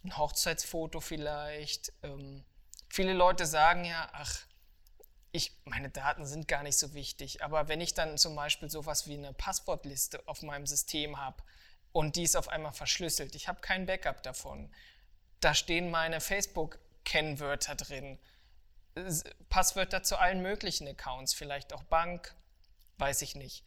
ein 0.04 0.18
Hochzeitsfoto 0.18 1.00
vielleicht. 1.00 1.94
Ähm, 2.04 2.44
viele 2.90 3.14
Leute 3.14 3.46
sagen 3.46 3.86
ja, 3.86 4.10
ach, 4.14 4.46
ich, 5.32 5.56
meine 5.66 5.90
Daten 5.90 6.26
sind 6.26 6.48
gar 6.48 6.64
nicht 6.64 6.78
so 6.78 6.94
wichtig. 6.94 7.44
Aber 7.44 7.68
wenn 7.68 7.82
ich 7.82 7.94
dann 7.94 8.18
zum 8.18 8.36
Beispiel 8.36 8.70
sowas 8.70 9.08
wie 9.08 9.14
eine 9.14 9.34
Passwortliste 9.34 10.22
auf 10.28 10.42
meinem 10.42 10.68
System 10.68 11.18
habe 11.18 11.44
und 11.92 12.16
die 12.16 12.24
ist 12.24 12.36
auf 12.36 12.50
einmal 12.50 12.74
verschlüsselt, 12.74 13.36
ich 13.36 13.48
habe 13.48 13.62
kein 13.62 13.86
Backup 13.86 14.24
davon, 14.24 14.72
da 15.40 15.54
stehen 15.54 15.90
meine 15.90 16.20
Facebook-Kennwörter 16.22 17.76
drin, 17.76 18.20
Passwörter 19.50 20.04
zu 20.04 20.18
allen 20.18 20.42
möglichen 20.42 20.88
Accounts, 20.88 21.34
vielleicht 21.34 21.74
auch 21.74 21.84
Bank, 21.84 22.36
weiß 22.98 23.22
ich 23.22 23.36
nicht. 23.36 23.64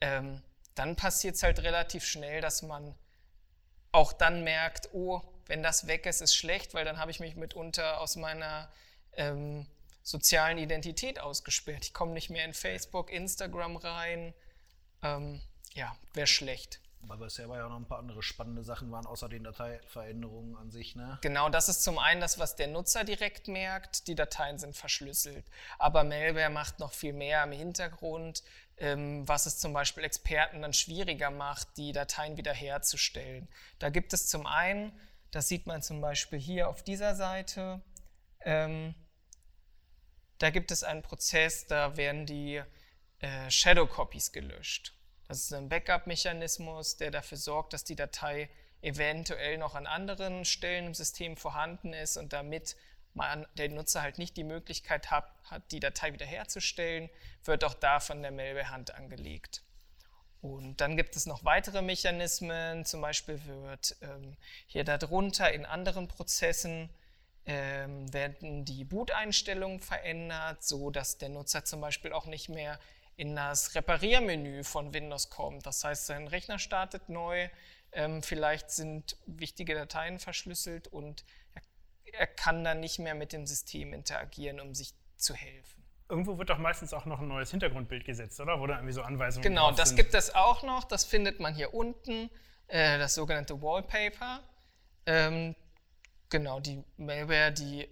Ähm, 0.00 0.42
dann 0.74 0.94
passiert 0.94 1.34
es 1.34 1.42
halt 1.42 1.58
relativ 1.60 2.04
schnell, 2.04 2.40
dass 2.40 2.62
man 2.62 2.94
auch 3.90 4.12
dann 4.12 4.44
merkt, 4.44 4.90
oh, 4.92 5.22
wenn 5.48 5.62
das 5.62 5.86
weg 5.86 6.06
ist, 6.06 6.20
ist 6.20 6.36
schlecht, 6.36 6.74
weil 6.74 6.84
dann 6.84 6.98
habe 6.98 7.10
ich 7.10 7.20
mich 7.20 7.34
mitunter 7.34 8.00
aus 8.00 8.16
meiner 8.16 8.70
ähm, 9.14 9.66
sozialen 10.02 10.58
Identität 10.58 11.20
ausgesperrt. 11.20 11.84
Ich 11.84 11.94
komme 11.94 12.12
nicht 12.12 12.30
mehr 12.30 12.44
in 12.44 12.54
Facebook, 12.54 13.10
Instagram 13.10 13.76
rein. 13.76 14.34
Ähm, 15.02 15.40
ja, 15.74 15.96
wäre 16.14 16.26
schlecht. 16.26 16.80
Weil 17.00 17.18
bisher 17.18 17.46
ja 17.46 17.64
auch 17.64 17.70
noch 17.70 17.76
ein 17.76 17.86
paar 17.86 18.00
andere 18.00 18.22
spannende 18.22 18.64
Sachen 18.64 18.90
waren, 18.90 19.06
außer 19.06 19.28
den 19.28 19.44
Dateiveränderungen 19.44 20.56
an 20.56 20.70
sich. 20.70 20.96
Ne? 20.96 21.18
Genau, 21.22 21.48
das 21.48 21.68
ist 21.68 21.82
zum 21.82 21.98
einen 21.98 22.20
das, 22.20 22.38
was 22.38 22.56
der 22.56 22.66
Nutzer 22.66 23.04
direkt 23.04 23.46
merkt. 23.48 24.08
Die 24.08 24.14
Dateien 24.14 24.58
sind 24.58 24.76
verschlüsselt. 24.76 25.46
Aber 25.78 26.04
Malware 26.04 26.50
macht 26.50 26.80
noch 26.80 26.92
viel 26.92 27.12
mehr 27.12 27.44
im 27.44 27.52
Hintergrund, 27.52 28.42
ähm, 28.78 29.26
was 29.28 29.46
es 29.46 29.58
zum 29.58 29.72
Beispiel 29.72 30.04
Experten 30.04 30.60
dann 30.60 30.72
schwieriger 30.72 31.30
macht, 31.30 31.76
die 31.76 31.92
Dateien 31.92 32.36
wiederherzustellen. 32.36 33.48
Da 33.78 33.90
gibt 33.90 34.12
es 34.12 34.26
zum 34.26 34.46
einen 34.46 34.92
das 35.30 35.48
sieht 35.48 35.66
man 35.66 35.82
zum 35.82 36.00
Beispiel 36.00 36.38
hier 36.38 36.68
auf 36.68 36.82
dieser 36.82 37.14
Seite. 37.14 37.82
Ähm, 38.40 38.94
da 40.38 40.50
gibt 40.50 40.70
es 40.70 40.84
einen 40.84 41.02
Prozess, 41.02 41.66
da 41.66 41.96
werden 41.96 42.26
die 42.26 42.62
äh, 43.20 43.50
Shadow 43.50 43.86
Copies 43.86 44.32
gelöscht. 44.32 44.94
Das 45.26 45.38
ist 45.38 45.52
ein 45.52 45.68
Backup-Mechanismus, 45.68 46.96
der 46.96 47.10
dafür 47.10 47.36
sorgt, 47.36 47.72
dass 47.72 47.84
die 47.84 47.96
Datei 47.96 48.48
eventuell 48.80 49.58
noch 49.58 49.74
an 49.74 49.86
anderen 49.86 50.44
Stellen 50.44 50.86
im 50.86 50.94
System 50.94 51.36
vorhanden 51.36 51.92
ist 51.92 52.16
und 52.16 52.32
damit 52.32 52.76
man, 53.14 53.46
der 53.54 53.68
Nutzer 53.68 54.02
halt 54.02 54.18
nicht 54.18 54.36
die 54.36 54.44
Möglichkeit 54.44 55.10
hat, 55.10 55.30
hat, 55.44 55.70
die 55.72 55.80
Datei 55.80 56.12
wiederherzustellen, 56.12 57.10
wird 57.44 57.64
auch 57.64 57.74
da 57.74 58.00
von 58.00 58.22
der 58.22 58.30
Malware-Hand 58.30 58.94
angelegt. 58.94 59.62
Und 60.40 60.80
dann 60.80 60.96
gibt 60.96 61.16
es 61.16 61.26
noch 61.26 61.44
weitere 61.44 61.82
Mechanismen, 61.82 62.84
zum 62.84 63.00
Beispiel 63.00 63.44
wird 63.46 63.96
ähm, 64.02 64.36
hier 64.66 64.84
darunter 64.84 65.52
in 65.52 65.66
anderen 65.66 66.06
Prozessen 66.06 66.90
ähm, 67.44 68.12
werden 68.12 68.64
die 68.64 68.84
Boot-Einstellungen 68.84 69.80
verändert, 69.80 70.62
so 70.62 70.90
dass 70.90 71.18
der 71.18 71.30
Nutzer 71.30 71.64
zum 71.64 71.80
Beispiel 71.80 72.12
auch 72.12 72.26
nicht 72.26 72.48
mehr 72.48 72.78
in 73.16 73.34
das 73.34 73.74
Repariermenü 73.74 74.62
von 74.62 74.94
Windows 74.94 75.28
kommt. 75.28 75.66
Das 75.66 75.82
heißt, 75.82 76.06
sein 76.06 76.28
Rechner 76.28 76.60
startet 76.60 77.08
neu, 77.08 77.48
ähm, 77.92 78.22
vielleicht 78.22 78.70
sind 78.70 79.16
wichtige 79.26 79.74
Dateien 79.74 80.20
verschlüsselt 80.20 80.86
und 80.86 81.24
er, 81.54 81.62
er 82.12 82.26
kann 82.28 82.62
dann 82.62 82.78
nicht 82.78 83.00
mehr 83.00 83.14
mit 83.14 83.32
dem 83.32 83.46
System 83.46 83.92
interagieren, 83.92 84.60
um 84.60 84.74
sich 84.74 84.94
zu 85.16 85.34
helfen 85.34 85.77
irgendwo 86.08 86.38
wird 86.38 86.50
doch 86.50 86.58
meistens 86.58 86.94
auch 86.94 87.04
noch 87.04 87.20
ein 87.20 87.28
neues 87.28 87.50
Hintergrundbild 87.50 88.04
gesetzt, 88.04 88.40
oder? 88.40 88.60
Wo 88.60 88.66
da 88.66 88.74
irgendwie 88.76 88.92
so 88.92 89.02
Anweisungen 89.02 89.42
Genau, 89.42 89.72
das 89.72 89.94
gibt 89.94 90.14
es 90.14 90.34
auch 90.34 90.62
noch. 90.62 90.84
Das 90.84 91.04
findet 91.04 91.40
man 91.40 91.54
hier 91.54 91.74
unten, 91.74 92.30
äh, 92.68 92.98
das 92.98 93.14
sogenannte 93.14 93.60
Wallpaper. 93.60 94.40
Ähm, 95.06 95.54
genau, 96.30 96.60
die 96.60 96.82
Malware, 96.96 97.52
die 97.52 97.88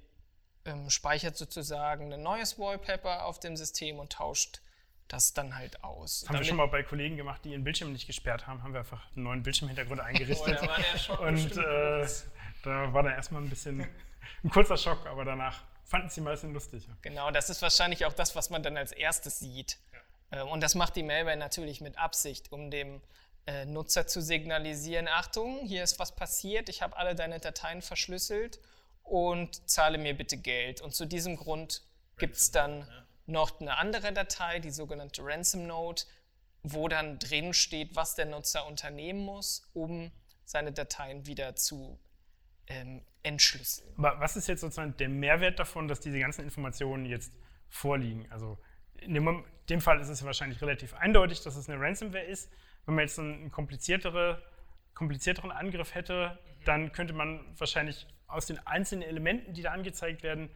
ähm, 0.64 0.90
speichert 0.90 1.36
sozusagen 1.36 2.12
ein 2.12 2.22
neues 2.22 2.58
Wallpaper 2.58 3.26
auf 3.26 3.38
dem 3.38 3.56
System 3.56 3.98
und 3.98 4.12
tauscht 4.12 4.60
das 5.08 5.34
dann 5.34 5.56
halt 5.56 5.84
aus. 5.84 6.20
Das 6.20 6.30
haben 6.30 6.38
wir 6.38 6.44
schon 6.44 6.56
mal 6.56 6.66
bei 6.66 6.82
Kollegen 6.82 7.16
gemacht, 7.16 7.44
die 7.44 7.50
ihren 7.50 7.62
Bildschirm 7.62 7.92
nicht 7.92 8.06
gesperrt 8.06 8.46
haben, 8.46 8.62
haben 8.62 8.72
wir 8.72 8.80
einfach 8.80 9.06
einen 9.14 9.24
neuen 9.24 9.42
Bildschirmhintergrund 9.42 10.00
eingerichtet. 10.02 10.58
oh, 10.62 11.14
da 11.14 11.14
und 11.28 11.56
äh, 11.56 12.06
da 12.64 12.92
war 12.92 13.02
dann 13.02 13.12
erstmal 13.12 13.42
ein 13.42 13.48
bisschen 13.48 13.86
ein 14.42 14.50
kurzer 14.50 14.76
Schock, 14.76 15.06
aber 15.06 15.24
danach 15.24 15.62
fanden 15.86 16.10
sie 16.10 16.20
meistens 16.20 16.52
lustig. 16.52 16.88
Genau, 17.02 17.30
das 17.30 17.48
ist 17.48 17.62
wahrscheinlich 17.62 18.04
auch 18.04 18.12
das, 18.12 18.34
was 18.36 18.50
man 18.50 18.62
dann 18.62 18.76
als 18.76 18.92
erstes 18.92 19.38
sieht. 19.38 19.78
Ja. 20.32 20.42
Ähm, 20.42 20.48
und 20.48 20.60
das 20.60 20.74
macht 20.74 20.96
die 20.96 21.02
Malware 21.02 21.36
natürlich 21.36 21.80
mit 21.80 21.96
Absicht, 21.98 22.52
um 22.52 22.70
dem 22.70 23.00
äh, 23.46 23.64
Nutzer 23.64 24.06
zu 24.06 24.20
signalisieren, 24.20 25.08
Achtung, 25.08 25.60
hier 25.64 25.84
ist 25.84 25.98
was 25.98 26.14
passiert, 26.14 26.68
ich 26.68 26.82
habe 26.82 26.96
alle 26.96 27.14
deine 27.14 27.38
Dateien 27.38 27.80
verschlüsselt 27.80 28.58
und 29.04 29.68
zahle 29.70 29.98
mir 29.98 30.16
bitte 30.16 30.36
Geld. 30.36 30.80
Und 30.80 30.94
zu 30.94 31.06
diesem 31.06 31.36
Grund 31.36 31.82
gibt 32.18 32.36
es 32.36 32.50
dann 32.50 32.80
ja. 32.80 33.06
noch 33.26 33.60
eine 33.60 33.76
andere 33.76 34.12
Datei, 34.12 34.58
die 34.58 34.72
sogenannte 34.72 35.22
Ransom 35.24 35.66
Note, 35.68 36.06
wo 36.64 36.88
dann 36.88 37.20
drin 37.20 37.54
steht, 37.54 37.94
was 37.94 38.16
der 38.16 38.26
Nutzer 38.26 38.66
unternehmen 38.66 39.20
muss, 39.20 39.68
um 39.72 40.10
seine 40.44 40.72
Dateien 40.72 41.26
wieder 41.26 41.54
zu 41.54 42.00
ähm, 42.66 43.04
entschlüsseln. 43.26 43.92
Aber 43.98 44.20
was 44.20 44.36
ist 44.36 44.46
jetzt 44.46 44.60
sozusagen 44.60 44.96
der 44.96 45.08
Mehrwert 45.08 45.58
davon, 45.58 45.88
dass 45.88 46.00
diese 46.00 46.18
ganzen 46.18 46.42
Informationen 46.42 47.06
jetzt 47.06 47.32
vorliegen? 47.68 48.30
Also 48.30 48.58
in 49.00 49.14
dem, 49.14 49.44
dem 49.68 49.80
Fall 49.80 50.00
ist 50.00 50.08
es 50.08 50.24
wahrscheinlich 50.24 50.62
relativ 50.62 50.94
eindeutig, 50.94 51.42
dass 51.42 51.56
es 51.56 51.68
eine 51.68 51.80
Ransomware 51.80 52.24
ist. 52.24 52.50
Wenn 52.84 52.94
man 52.94 53.02
jetzt 53.02 53.18
einen 53.18 53.50
kompliziertere, 53.50 54.42
komplizierteren 54.94 55.50
Angriff 55.50 55.94
hätte, 55.94 56.38
dann 56.64 56.92
könnte 56.92 57.12
man 57.12 57.40
wahrscheinlich 57.58 58.06
aus 58.28 58.46
den 58.46 58.64
einzelnen 58.66 59.02
Elementen, 59.02 59.52
die 59.54 59.62
da 59.62 59.72
angezeigt 59.72 60.22
werden, 60.22 60.50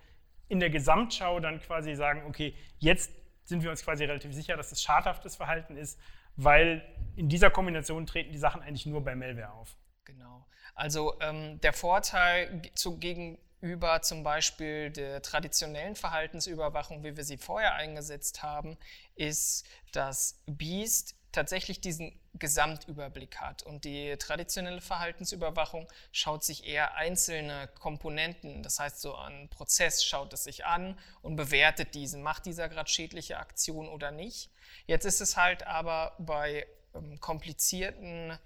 in 0.48 0.61
der 0.61 0.70
Gesamtschau 0.70 1.40
dann 1.40 1.61
quasi 1.61 1.94
sagen, 1.94 2.22
okay, 2.26 2.54
jetzt 2.78 3.12
sind 3.44 3.62
wir 3.62 3.70
uns 3.70 3.85
quasi 3.85 4.04
relativ 4.04 4.33
sicher, 4.33 4.56
dass 4.56 4.72
es 4.72 4.83
schadhaftes 4.83 5.37
Verhalten 5.37 5.76
ist, 5.76 6.00
weil 6.37 6.83
in 7.16 7.28
dieser 7.28 7.50
Kombination 7.50 8.06
treten 8.06 8.33
die 8.33 8.38
Sachen 8.38 8.62
eigentlich 8.62 8.87
nur 8.87 9.02
bei 9.02 9.14
Malware 9.14 9.52
auf. 9.52 9.76
Genau. 10.04 10.46
Also 10.81 11.14
ähm, 11.21 11.61
der 11.61 11.75
Vorteil 11.75 12.62
zu, 12.75 12.97
gegenüber 12.97 14.01
zum 14.01 14.23
Beispiel 14.23 14.88
der 14.88 15.21
traditionellen 15.21 15.95
Verhaltensüberwachung, 15.95 17.05
wie 17.05 17.19
wir 17.19 17.25
sie 17.25 17.37
vorher 17.37 17.75
eingesetzt 17.75 18.43
haben, 18.43 18.79
ist, 19.14 19.66
dass 19.93 20.40
Beast 20.47 21.16
tatsächlich 21.33 21.83
diesen 21.83 22.19
Gesamtüberblick 22.33 23.43
hat. 23.43 23.62
Und 23.62 23.85
die 23.85 24.16
traditionelle 24.16 24.81
Verhaltensüberwachung 24.81 25.87
schaut 26.12 26.45
sich 26.45 26.66
eher 26.66 26.95
einzelne 26.95 27.69
Komponenten, 27.79 28.62
das 28.62 28.81
heißt 28.81 29.03
so 29.03 29.14
ein 29.14 29.51
Prozess 29.51 30.03
schaut 30.03 30.33
es 30.33 30.45
sich 30.45 30.64
an 30.64 30.99
und 31.21 31.37
bewertet 31.37 31.95
diesen, 31.95 32.23
macht 32.23 32.47
dieser 32.47 32.71
gerade 32.71 32.88
schädliche 32.88 33.38
Aktion 33.38 33.87
oder 33.87 34.12
nicht. 34.12 34.51
Jetzt 34.87 35.05
ist 35.05 35.21
es 35.21 35.37
halt 35.37 35.66
aber 35.66 36.14
bei 36.19 36.66
ähm, 36.95 37.21
komplizierten 37.21 38.38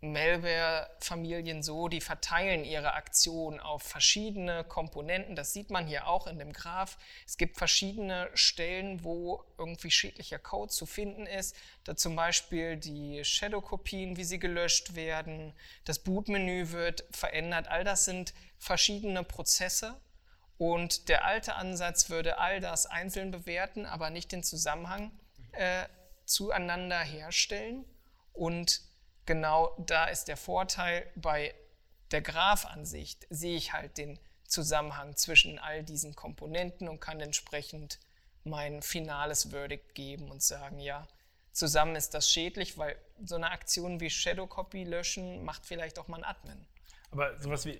Malware-Familien 0.00 1.62
so, 1.62 1.88
die 1.88 2.00
verteilen 2.00 2.64
ihre 2.64 2.94
Aktion 2.94 3.58
auf 3.58 3.82
verschiedene 3.82 4.62
Komponenten. 4.62 5.34
Das 5.34 5.52
sieht 5.52 5.70
man 5.70 5.86
hier 5.86 6.06
auch 6.06 6.28
in 6.28 6.38
dem 6.38 6.52
Graph. 6.52 6.98
Es 7.26 7.36
gibt 7.36 7.58
verschiedene 7.58 8.30
Stellen, 8.34 9.02
wo 9.02 9.44
irgendwie 9.58 9.90
schädlicher 9.90 10.38
Code 10.38 10.72
zu 10.72 10.86
finden 10.86 11.26
ist. 11.26 11.56
Da 11.82 11.96
zum 11.96 12.14
Beispiel 12.14 12.76
die 12.76 13.24
Shadow-Kopien, 13.24 14.16
wie 14.16 14.24
sie 14.24 14.38
gelöscht 14.38 14.94
werden. 14.94 15.52
Das 15.84 15.98
Bootmenü 15.98 16.70
wird 16.70 17.04
verändert. 17.10 17.66
All 17.66 17.82
das 17.82 18.04
sind 18.04 18.34
verschiedene 18.58 19.24
Prozesse. 19.24 20.00
Und 20.58 21.08
der 21.08 21.24
alte 21.24 21.54
Ansatz 21.54 22.10
würde 22.10 22.38
all 22.38 22.60
das 22.60 22.86
einzeln 22.86 23.30
bewerten, 23.30 23.86
aber 23.86 24.10
nicht 24.10 24.30
den 24.32 24.42
Zusammenhang 24.42 25.12
äh, 25.52 25.84
zueinander 26.24 26.98
herstellen. 26.98 27.84
Und 28.32 28.87
genau 29.28 29.74
da 29.78 30.06
ist 30.06 30.26
der 30.26 30.38
Vorteil 30.38 31.06
bei 31.14 31.54
der 32.10 32.22
Graphansicht, 32.22 33.26
sehe 33.28 33.56
ich 33.56 33.74
halt 33.74 33.98
den 33.98 34.18
Zusammenhang 34.44 35.16
zwischen 35.16 35.58
all 35.58 35.84
diesen 35.84 36.16
Komponenten 36.16 36.88
und 36.88 36.98
kann 36.98 37.20
entsprechend 37.20 38.00
mein 38.44 38.80
finales 38.80 39.50
Verdict 39.50 39.94
geben 39.94 40.30
und 40.30 40.42
sagen, 40.42 40.80
ja, 40.80 41.06
zusammen 41.52 41.94
ist 41.94 42.14
das 42.14 42.32
schädlich, 42.32 42.78
weil 42.78 42.96
so 43.22 43.34
eine 43.34 43.50
Aktion 43.50 44.00
wie 44.00 44.08
Shadow 44.08 44.46
Copy 44.46 44.84
löschen 44.84 45.44
macht 45.44 45.66
vielleicht 45.66 45.98
auch 45.98 46.08
mal 46.08 46.16
ein 46.16 46.24
Admin. 46.24 46.66
Aber 47.10 47.38
sowas 47.38 47.66
wie, 47.66 47.78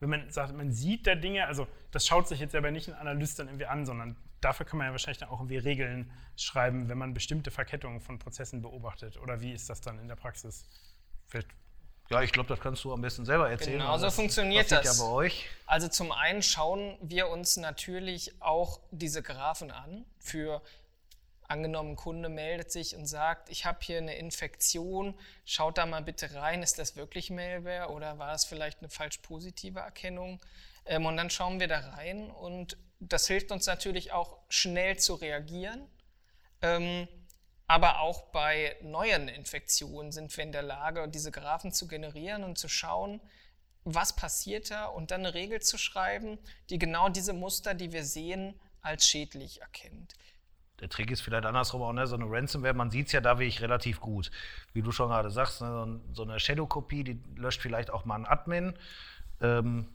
wenn 0.00 0.10
man 0.10 0.30
sagt, 0.30 0.52
man 0.54 0.70
sieht 0.70 1.06
da 1.06 1.14
Dinge, 1.14 1.46
also 1.46 1.66
das 1.92 2.06
schaut 2.06 2.28
sich 2.28 2.40
jetzt 2.40 2.54
aber 2.54 2.70
nicht 2.70 2.88
ein 2.88 2.94
Analyst 2.94 3.38
dann 3.38 3.48
irgendwie 3.48 3.66
an, 3.66 3.86
sondern 3.86 4.16
dafür 4.44 4.66
kann 4.66 4.78
man 4.78 4.86
ja 4.86 4.92
wahrscheinlich 4.92 5.18
dann 5.18 5.28
auch 5.28 5.40
irgendwie 5.40 5.58
Regeln 5.58 6.10
schreiben, 6.36 6.88
wenn 6.88 6.98
man 6.98 7.14
bestimmte 7.14 7.50
Verkettungen 7.50 8.00
von 8.00 8.18
Prozessen 8.18 8.62
beobachtet. 8.62 9.16
Oder 9.18 9.40
wie 9.40 9.52
ist 9.52 9.70
das 9.70 9.80
dann 9.80 9.98
in 9.98 10.08
der 10.08 10.16
Praxis? 10.16 10.64
Vielleicht 11.26 11.48
ja, 12.10 12.20
ich 12.20 12.32
glaube, 12.32 12.48
das 12.50 12.60
kannst 12.60 12.84
du 12.84 12.92
am 12.92 13.00
besten 13.00 13.24
selber 13.24 13.50
erzählen. 13.50 13.78
Genau 13.78 13.96
so 13.96 14.04
das 14.04 14.14
funktioniert 14.14 14.70
das. 14.70 14.98
Ja 14.98 15.04
bei 15.04 15.10
euch. 15.10 15.48
Also 15.66 15.88
zum 15.88 16.12
einen 16.12 16.42
schauen 16.42 16.98
wir 17.00 17.28
uns 17.28 17.56
natürlich 17.56 18.42
auch 18.42 18.78
diese 18.90 19.22
Graphen 19.22 19.70
an. 19.70 20.04
Für 20.18 20.60
angenommen, 21.48 21.92
ein 21.92 21.96
Kunde 21.96 22.28
meldet 22.28 22.70
sich 22.70 22.94
und 22.94 23.06
sagt, 23.06 23.48
ich 23.48 23.64
habe 23.64 23.78
hier 23.80 23.98
eine 23.98 24.16
Infektion, 24.16 25.14
schaut 25.44 25.78
da 25.78 25.86
mal 25.86 26.02
bitte 26.02 26.34
rein, 26.34 26.62
ist 26.62 26.78
das 26.78 26.96
wirklich 26.96 27.30
Malware 27.30 27.90
oder 27.90 28.18
war 28.18 28.32
das 28.32 28.44
vielleicht 28.44 28.80
eine 28.80 28.88
falsch 28.90 29.18
positive 29.18 29.80
Erkennung? 29.80 30.40
Ähm, 30.86 31.06
und 31.06 31.16
dann 31.16 31.30
schauen 31.30 31.60
wir 31.60 31.68
da 31.68 31.78
rein 31.78 32.30
und 32.30 32.76
das 33.08 33.26
hilft 33.26 33.52
uns 33.52 33.66
natürlich 33.66 34.12
auch 34.12 34.38
schnell 34.48 34.98
zu 34.98 35.14
reagieren. 35.14 35.86
Ähm, 36.62 37.08
aber 37.66 38.00
auch 38.00 38.30
bei 38.30 38.76
neuen 38.82 39.28
Infektionen 39.28 40.12
sind 40.12 40.36
wir 40.36 40.44
in 40.44 40.52
der 40.52 40.62
Lage, 40.62 41.08
diese 41.08 41.30
Graphen 41.30 41.72
zu 41.72 41.88
generieren 41.88 42.44
und 42.44 42.58
zu 42.58 42.68
schauen, 42.68 43.20
was 43.84 44.16
passiert 44.16 44.70
da 44.70 44.86
und 44.86 45.10
dann 45.10 45.20
eine 45.20 45.34
Regel 45.34 45.60
zu 45.60 45.78
schreiben, 45.78 46.38
die 46.70 46.78
genau 46.78 47.08
diese 47.08 47.32
Muster, 47.32 47.74
die 47.74 47.92
wir 47.92 48.04
sehen, 48.04 48.58
als 48.80 49.08
schädlich 49.08 49.60
erkennt. 49.60 50.14
Der 50.80 50.88
Trick 50.88 51.10
ist 51.10 51.20
vielleicht 51.20 51.46
andersrum 51.46 51.82
auch, 51.82 51.92
ne? 51.92 52.06
so 52.06 52.16
eine 52.16 52.26
Ransomware, 52.28 52.74
man 52.74 52.90
sieht 52.90 53.06
es 53.06 53.12
ja 53.12 53.20
da 53.20 53.38
wirklich 53.38 53.62
relativ 53.62 54.00
gut. 54.00 54.30
Wie 54.72 54.82
du 54.82 54.90
schon 54.90 55.08
gerade 55.08 55.30
sagst, 55.30 55.60
ne? 55.60 56.00
so 56.12 56.22
eine 56.22 56.40
Shadow-Kopie, 56.40 57.04
die 57.04 57.20
löscht 57.36 57.60
vielleicht 57.60 57.90
auch 57.90 58.04
mal 58.04 58.16
einen 58.16 58.26
Admin. 58.26 58.76
Ähm, 59.40 59.88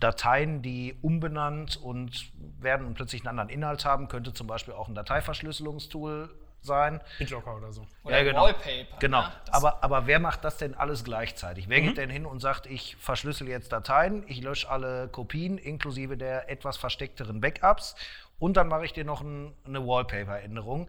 Dateien, 0.00 0.62
die 0.62 0.96
umbenannt 1.02 1.76
und 1.76 2.30
werden 2.60 2.86
und 2.86 2.94
plötzlich 2.94 3.22
einen 3.22 3.28
anderen 3.28 3.48
Inhalt 3.48 3.84
haben, 3.84 4.08
könnte 4.08 4.32
zum 4.32 4.46
Beispiel 4.46 4.74
auch 4.74 4.88
ein 4.88 4.94
Dateiverschlüsselungstool 4.94 6.30
sein. 6.60 7.00
BitLocker 7.18 7.56
oder 7.56 7.72
so. 7.72 7.86
Oder 8.04 8.18
ja, 8.18 8.24
genau. 8.24 8.42
Wallpaper. 8.44 8.98
Genau. 8.98 9.22
Ne? 9.22 9.32
Aber, 9.50 9.82
aber 9.82 10.06
wer 10.06 10.18
macht 10.18 10.44
das 10.44 10.56
denn 10.56 10.74
alles 10.74 11.04
gleichzeitig? 11.04 11.68
Wer 11.68 11.80
mhm. 11.80 11.86
geht 11.86 11.96
denn 11.98 12.10
hin 12.10 12.26
und 12.26 12.40
sagt, 12.40 12.66
ich 12.66 12.96
verschlüssel 12.96 13.48
jetzt 13.48 13.72
Dateien, 13.72 14.24
ich 14.26 14.42
lösche 14.42 14.68
alle 14.68 15.08
Kopien 15.08 15.58
inklusive 15.58 16.16
der 16.16 16.50
etwas 16.50 16.76
versteckteren 16.76 17.40
Backups 17.40 17.94
und 18.38 18.56
dann 18.56 18.68
mache 18.68 18.84
ich 18.84 18.92
dir 18.92 19.04
noch 19.04 19.20
ein, 19.20 19.52
eine 19.66 19.86
Wallpaper-Änderung. 19.86 20.88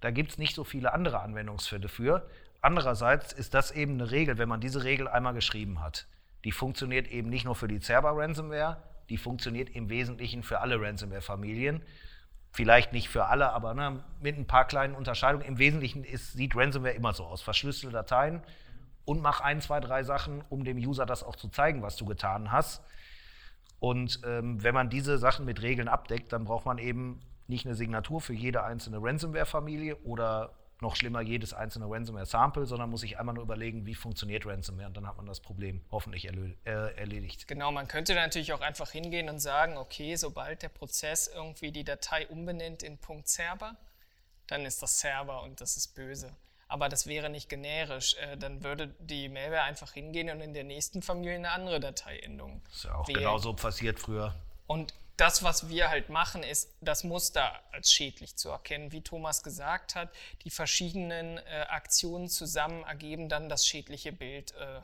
Da 0.00 0.10
gibt 0.10 0.32
es 0.32 0.38
nicht 0.38 0.54
so 0.54 0.64
viele 0.64 0.92
andere 0.92 1.20
Anwendungsfälle 1.20 1.88
für. 1.88 2.28
Andererseits 2.60 3.32
ist 3.32 3.54
das 3.54 3.70
eben 3.70 3.94
eine 3.94 4.10
Regel, 4.10 4.38
wenn 4.38 4.48
man 4.48 4.60
diese 4.60 4.84
Regel 4.84 5.08
einmal 5.08 5.34
geschrieben 5.34 5.82
hat. 5.82 6.06
Die 6.46 6.52
funktioniert 6.52 7.08
eben 7.08 7.28
nicht 7.28 7.44
nur 7.44 7.56
für 7.56 7.66
die 7.66 7.80
Cerber-Ransomware, 7.80 8.76
die 9.08 9.16
funktioniert 9.16 9.68
im 9.70 9.88
Wesentlichen 9.88 10.44
für 10.44 10.60
alle 10.60 10.80
Ransomware-Familien. 10.80 11.82
Vielleicht 12.52 12.92
nicht 12.92 13.08
für 13.08 13.26
alle, 13.26 13.50
aber 13.52 13.74
ne, 13.74 14.04
mit 14.20 14.38
ein 14.38 14.46
paar 14.46 14.64
kleinen 14.64 14.94
Unterscheidungen. 14.94 15.44
Im 15.44 15.58
Wesentlichen 15.58 16.04
ist, 16.04 16.34
sieht 16.34 16.54
Ransomware 16.54 16.94
immer 16.94 17.14
so 17.14 17.24
aus. 17.24 17.42
Verschlüsselte 17.42 17.92
Dateien 17.92 18.44
und 19.04 19.20
mach 19.22 19.40
ein, 19.40 19.60
zwei, 19.60 19.80
drei 19.80 20.04
Sachen, 20.04 20.44
um 20.48 20.62
dem 20.62 20.76
User 20.76 21.04
das 21.04 21.24
auch 21.24 21.34
zu 21.34 21.48
zeigen, 21.48 21.82
was 21.82 21.96
du 21.96 22.06
getan 22.06 22.52
hast. 22.52 22.80
Und 23.80 24.20
ähm, 24.24 24.62
wenn 24.62 24.72
man 24.72 24.88
diese 24.88 25.18
Sachen 25.18 25.46
mit 25.46 25.62
Regeln 25.62 25.88
abdeckt, 25.88 26.32
dann 26.32 26.44
braucht 26.44 26.64
man 26.64 26.78
eben 26.78 27.18
nicht 27.48 27.66
eine 27.66 27.74
Signatur 27.74 28.20
für 28.20 28.34
jede 28.34 28.62
einzelne 28.62 28.98
Ransomware-Familie 29.02 29.96
oder 30.04 30.52
noch 30.80 30.96
schlimmer 30.96 31.20
jedes 31.22 31.54
einzelne 31.54 31.86
Ransomware-Sample, 31.88 32.66
sondern 32.66 32.90
muss 32.90 33.00
sich 33.00 33.18
einmal 33.18 33.34
nur 33.34 33.44
überlegen, 33.44 33.86
wie 33.86 33.94
funktioniert 33.94 34.46
Ransomware 34.46 34.88
und 34.88 34.96
dann 34.96 35.06
hat 35.06 35.16
man 35.16 35.26
das 35.26 35.40
Problem 35.40 35.82
hoffentlich 35.90 36.26
äh, 36.26 36.70
erledigt. 36.96 37.48
Genau, 37.48 37.72
man 37.72 37.88
könnte 37.88 38.14
natürlich 38.14 38.52
auch 38.52 38.60
einfach 38.60 38.90
hingehen 38.90 39.28
und 39.28 39.38
sagen, 39.38 39.76
okay, 39.78 40.16
sobald 40.16 40.62
der 40.62 40.68
Prozess 40.68 41.28
irgendwie 41.28 41.72
die 41.72 41.84
Datei 41.84 42.26
umbenennt 42.28 42.82
in 42.82 42.98
.server, 43.24 43.76
dann 44.46 44.64
ist 44.66 44.82
das 44.82 45.00
Server 45.00 45.42
und 45.42 45.60
das 45.60 45.76
ist 45.76 45.94
böse. 45.94 46.34
Aber 46.68 46.88
das 46.88 47.06
wäre 47.06 47.30
nicht 47.30 47.48
generisch. 47.48 48.16
Äh, 48.16 48.36
dann 48.36 48.62
würde 48.62 48.88
die 48.98 49.28
Malware 49.28 49.62
einfach 49.62 49.92
hingehen 49.92 50.30
und 50.30 50.40
in 50.40 50.52
der 50.52 50.64
nächsten 50.64 51.00
Familie 51.00 51.36
eine 51.36 51.52
andere 51.52 51.80
Dateiendung. 51.80 52.60
Das 52.64 52.76
ist 52.76 52.84
ja 52.84 52.94
auch 52.94 53.08
wählen. 53.08 53.20
genauso 53.20 53.54
passiert 53.54 54.00
früher. 54.00 54.34
Und 54.66 54.92
das, 55.16 55.42
was 55.42 55.68
wir 55.68 55.88
halt 55.88 56.10
machen, 56.10 56.42
ist 56.42 56.76
das 56.80 57.04
Muster 57.04 57.60
als 57.72 57.92
schädlich 57.92 58.36
zu 58.36 58.50
erkennen. 58.50 58.92
Wie 58.92 59.02
Thomas 59.02 59.42
gesagt 59.42 59.94
hat, 59.94 60.14
die 60.42 60.50
verschiedenen 60.50 61.38
äh, 61.38 61.66
Aktionen 61.68 62.28
zusammen 62.28 62.84
ergeben 62.84 63.28
dann 63.28 63.48
das 63.48 63.66
schädliche 63.66 64.12
Bild, 64.12 64.52
äh, 64.52 64.80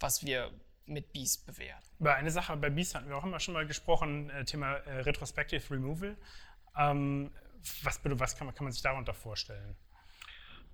was 0.00 0.24
wir 0.24 0.50
mit 0.86 1.12
Beast 1.12 1.46
bewerten. 1.46 1.86
Über 2.00 2.14
eine 2.14 2.30
Sache 2.30 2.56
bei 2.56 2.68
Beast 2.68 2.94
hatten 2.94 3.08
wir 3.08 3.16
auch 3.16 3.24
immer 3.24 3.38
schon 3.38 3.54
mal 3.54 3.66
gesprochen, 3.66 4.28
äh, 4.30 4.44
Thema 4.44 4.72
äh, 4.72 5.02
Retrospective 5.02 5.72
Removal. 5.72 6.16
Ähm, 6.76 7.30
was, 7.82 8.00
was 8.04 8.36
kann, 8.36 8.46
man, 8.46 8.54
kann 8.54 8.64
man 8.64 8.72
sich 8.72 8.82
darunter 8.82 9.14
vorstellen? 9.14 9.76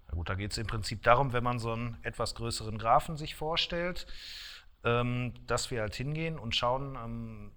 Na 0.08 0.14
gut, 0.14 0.28
da 0.28 0.34
geht 0.34 0.52
es 0.52 0.58
im 0.58 0.66
Prinzip 0.66 1.02
darum, 1.02 1.32
wenn 1.32 1.44
man 1.44 1.58
so 1.58 1.72
einen 1.72 1.98
etwas 2.02 2.34
größeren 2.34 2.78
Graphen 2.78 3.16
sich 3.16 3.34
vorstellt, 3.34 4.06
ähm, 4.84 5.34
dass 5.46 5.70
wir 5.70 5.80
halt 5.80 5.96
hingehen 5.96 6.38
und 6.38 6.54
schauen, 6.54 6.96
ähm, 6.96 7.52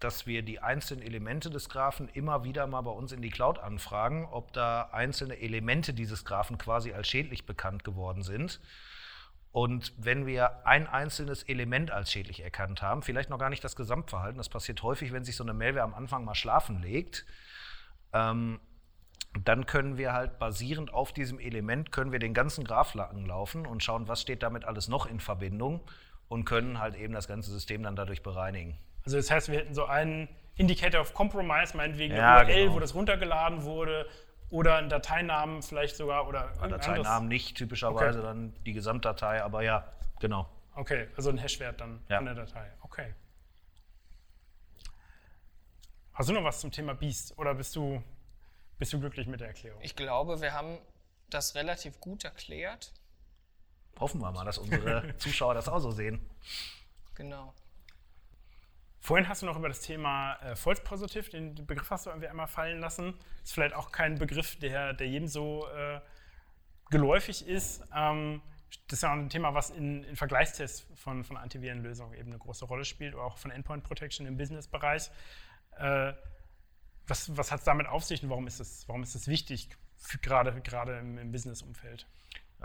dass 0.00 0.26
wir 0.26 0.42
die 0.42 0.60
einzelnen 0.60 1.02
Elemente 1.02 1.50
des 1.50 1.68
Graphen 1.68 2.08
immer 2.08 2.44
wieder 2.44 2.66
mal 2.66 2.82
bei 2.82 2.90
uns 2.90 3.12
in 3.12 3.22
die 3.22 3.30
Cloud 3.30 3.58
anfragen, 3.58 4.26
ob 4.30 4.52
da 4.52 4.90
einzelne 4.92 5.38
Elemente 5.40 5.94
dieses 5.94 6.24
Graphen 6.24 6.58
quasi 6.58 6.92
als 6.92 7.08
schädlich 7.08 7.46
bekannt 7.46 7.84
geworden 7.84 8.22
sind. 8.22 8.60
Und 9.52 9.92
wenn 9.96 10.26
wir 10.26 10.66
ein 10.66 10.88
einzelnes 10.88 11.44
Element 11.44 11.92
als 11.92 12.10
schädlich 12.10 12.42
erkannt 12.42 12.82
haben, 12.82 13.02
vielleicht 13.02 13.30
noch 13.30 13.38
gar 13.38 13.50
nicht 13.50 13.62
das 13.62 13.76
Gesamtverhalten, 13.76 14.36
das 14.36 14.48
passiert 14.48 14.82
häufig, 14.82 15.12
wenn 15.12 15.24
sich 15.24 15.36
so 15.36 15.44
eine 15.44 15.54
Malware 15.54 15.84
am 15.84 15.94
Anfang 15.94 16.24
mal 16.24 16.34
schlafen 16.34 16.82
legt, 16.82 17.24
ähm, 18.12 18.60
dann 19.42 19.66
können 19.66 19.96
wir 19.96 20.12
halt 20.12 20.38
basierend 20.38 20.92
auf 20.92 21.12
diesem 21.12 21.38
Element, 21.38 21.92
können 21.92 22.12
wir 22.12 22.18
den 22.18 22.34
ganzen 22.34 22.64
Graph 22.64 22.94
laufen 22.94 23.66
und 23.66 23.82
schauen, 23.82 24.08
was 24.08 24.20
steht 24.20 24.42
damit 24.42 24.64
alles 24.64 24.88
noch 24.88 25.06
in 25.06 25.20
Verbindung 25.20 25.80
und 26.28 26.44
können 26.44 26.78
halt 26.78 26.96
eben 26.96 27.14
das 27.14 27.28
ganze 27.28 27.50
System 27.50 27.82
dann 27.82 27.96
dadurch 27.96 28.22
bereinigen. 28.22 28.78
Also 29.04 29.16
das 29.16 29.30
heißt, 29.30 29.48
wir 29.50 29.58
hätten 29.58 29.74
so 29.74 29.84
einen 29.84 30.28
Indicator 30.56 31.00
of 31.00 31.14
Compromise, 31.14 31.76
meinetwegen 31.76 32.16
ja, 32.16 32.38
eine 32.38 32.50
URL, 32.50 32.62
genau. 32.62 32.74
wo 32.74 32.80
das 32.80 32.94
runtergeladen 32.94 33.64
wurde, 33.64 34.06
oder 34.50 34.76
einen 34.76 34.88
Dateinamen 34.88 35.62
vielleicht 35.62 35.96
sogar 35.96 36.28
oder 36.28 36.52
ja, 36.60 36.68
Dateinamen 36.68 37.28
nicht 37.28 37.56
typischerweise 37.56 38.20
okay. 38.20 38.28
dann 38.28 38.54
die 38.64 38.72
Gesamtdatei, 38.72 39.42
aber 39.42 39.62
ja, 39.62 39.92
genau. 40.20 40.48
Okay, 40.76 41.08
also 41.16 41.30
ein 41.30 41.38
Hashwert 41.38 41.80
dann 41.80 42.02
ja. 42.08 42.16
von 42.16 42.26
der 42.26 42.34
Datei. 42.34 42.70
Okay. 42.82 43.14
Hast 46.12 46.28
du 46.28 46.32
noch 46.32 46.44
was 46.44 46.60
zum 46.60 46.70
Thema 46.70 46.94
Beast 46.94 47.36
oder 47.38 47.54
bist 47.54 47.74
du, 47.74 48.02
bist 48.78 48.92
du 48.92 49.00
glücklich 49.00 49.26
mit 49.26 49.40
der 49.40 49.48
Erklärung? 49.48 49.80
Ich 49.82 49.96
glaube, 49.96 50.40
wir 50.40 50.52
haben 50.52 50.78
das 51.30 51.56
relativ 51.56 51.98
gut 52.00 52.24
erklärt. 52.24 52.92
Hoffen 53.98 54.20
wir 54.20 54.32
mal, 54.32 54.44
dass 54.44 54.58
unsere 54.58 55.16
Zuschauer 55.18 55.54
das 55.54 55.68
auch 55.68 55.78
so 55.78 55.90
sehen. 55.90 56.20
Genau. 57.14 57.54
Vorhin 59.00 59.28
hast 59.28 59.42
du 59.42 59.46
noch 59.46 59.56
über 59.56 59.68
das 59.68 59.80
Thema 59.80 60.36
äh, 60.36 60.56
False 60.56 60.82
Positive, 60.82 61.28
den 61.28 61.66
Begriff 61.66 61.90
hast 61.90 62.06
du 62.06 62.10
irgendwie 62.10 62.28
einmal 62.28 62.46
fallen 62.46 62.80
lassen. 62.80 63.14
Ist 63.42 63.52
vielleicht 63.52 63.74
auch 63.74 63.92
kein 63.92 64.18
Begriff, 64.18 64.58
der, 64.58 64.94
der 64.94 65.08
jedem 65.08 65.28
so 65.28 65.68
äh, 65.68 66.00
geläufig 66.90 67.46
ist. 67.46 67.86
Ähm, 67.94 68.40
das 68.88 68.98
ist 68.98 69.02
ja 69.02 69.10
auch 69.10 69.16
ein 69.16 69.28
Thema, 69.28 69.54
was 69.54 69.70
in, 69.70 70.04
in 70.04 70.16
Vergleichstests 70.16 70.86
von, 70.94 71.22
von 71.22 71.36
Antivirenlösungen 71.36 72.14
eben 72.18 72.30
eine 72.30 72.38
große 72.38 72.64
Rolle 72.64 72.84
spielt, 72.84 73.14
oder 73.14 73.24
auch 73.24 73.36
von 73.36 73.50
Endpoint 73.50 73.84
Protection 73.84 74.26
im 74.26 74.36
Businessbereich. 74.36 75.10
Äh, 75.76 76.14
was 77.06 77.36
was 77.36 77.52
hat 77.52 77.58
es 77.60 77.64
damit 77.64 77.86
auf 77.86 78.04
sich 78.04 78.22
und 78.22 78.30
warum 78.30 78.46
ist 78.46 78.60
das, 78.60 78.88
warum 78.88 79.02
ist 79.02 79.14
das 79.14 79.28
wichtig, 79.28 79.68
gerade, 80.22 80.58
gerade 80.62 80.98
im, 80.98 81.18
im 81.18 81.30
Business-Umfeld? 81.30 82.06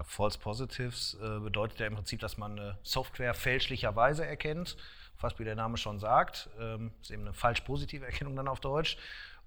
False 0.03 0.37
Positives 0.39 1.17
äh, 1.21 1.39
bedeutet 1.39 1.79
ja 1.79 1.87
im 1.87 1.95
Prinzip, 1.95 2.19
dass 2.19 2.37
man 2.37 2.59
eine 2.59 2.77
Software 2.83 3.33
fälschlicherweise 3.33 4.25
erkennt, 4.25 4.77
fast 5.15 5.39
wie 5.39 5.43
der 5.43 5.55
Name 5.55 5.77
schon 5.77 5.99
sagt. 5.99 6.49
Ähm, 6.59 6.91
ist 7.01 7.11
eben 7.11 7.23
eine 7.23 7.33
falsch-positive 7.33 8.05
Erkennung 8.05 8.35
dann 8.35 8.47
auf 8.47 8.59
Deutsch. 8.59 8.97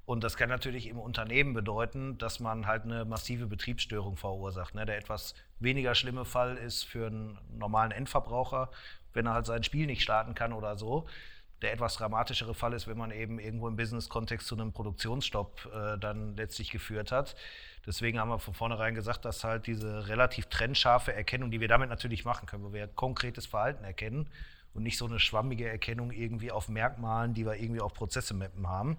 Und 0.05 0.25
das 0.25 0.37
kann 0.37 0.49
natürlich 0.49 0.89
im 0.89 0.99
Unternehmen 0.99 1.55
bedeuten, 1.55 2.19
dass 2.19 2.41
man 2.41 2.67
halt 2.67 2.83
eine 2.83 3.05
massive 3.05 3.47
Betriebsstörung 3.47 4.17
verursacht. 4.17 4.75
Ne? 4.75 4.85
Der 4.85 4.99
etwas 4.99 5.35
weniger 5.61 5.95
schlimme 5.95 6.25
Fall 6.25 6.57
ist 6.57 6.83
für 6.83 7.07
einen 7.07 7.39
normalen 7.57 7.93
Endverbraucher, 7.93 8.71
wenn 9.13 9.27
er 9.27 9.35
halt 9.35 9.47
sein 9.47 9.63
Spiel 9.63 9.87
nicht 9.87 10.03
starten 10.03 10.35
kann 10.35 10.53
oder 10.53 10.77
so. 10.77 11.07
Der 11.63 11.73
etwas 11.73 11.95
dramatischere 11.95 12.55
Fall 12.55 12.73
ist, 12.73 12.89
wenn 12.89 12.99
man 12.99 13.13
eben 13.13 13.39
irgendwo 13.39 13.69
im 13.69 13.77
Business-Kontext 13.77 14.49
zu 14.49 14.57
einem 14.57 14.73
Produktionsstopp 14.73 15.71
äh, 15.73 15.99
dann 15.99 16.37
letztlich 16.37 16.73
geführt 16.73 17.13
hat. 17.13 17.37
Deswegen 17.87 18.19
haben 18.19 18.29
wir 18.29 18.39
von 18.39 18.55
vornherein 18.55 18.95
gesagt, 18.95 19.25
dass 19.25 19.43
halt 19.43 19.67
diese 19.67 20.09
relativ 20.09 20.47
trennscharfe 20.47 21.13
Erkennung, 21.13 21.51
die 21.51 21.61
wir 21.61 21.69
damit 21.69 21.89
natürlich 21.89 22.25
machen 22.25 22.47
können, 22.47 22.65
wo 22.65 22.73
wir 22.73 22.87
konkretes 22.87 23.47
Verhalten 23.47 23.85
erkennen 23.85 24.29
und 24.73 24.85
nicht 24.85 24.99
so 24.99 25.07
eine 25.07 25.19
schwammige 25.19 25.69
Erkennung 25.69 26.13
irgendwie 26.13 26.53
auf 26.53 26.69
Merkmalen, 26.69 27.35
die 27.35 27.45
wir 27.45 27.57
irgendwie 27.57 27.81
auf 27.81 27.93
Prozesse 27.93 28.35
mappen 28.35 28.69
haben. 28.69 28.97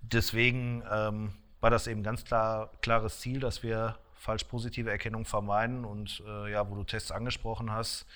Deswegen 0.00 0.82
ähm, 0.90 1.32
war 1.60 1.70
das 1.70 1.86
eben 1.86 2.02
ganz 2.02 2.24
klar 2.24 2.70
klares 2.80 3.20
Ziel, 3.20 3.40
dass 3.40 3.62
wir 3.62 3.98
falsch 4.14 4.44
positive 4.44 4.90
Erkennung 4.90 5.24
vermeiden 5.24 5.84
und 5.84 6.22
äh, 6.26 6.50
ja, 6.50 6.68
wo 6.68 6.74
du 6.74 6.84
Tests 6.84 7.10
angesprochen 7.10 7.70
hast, 7.70 8.06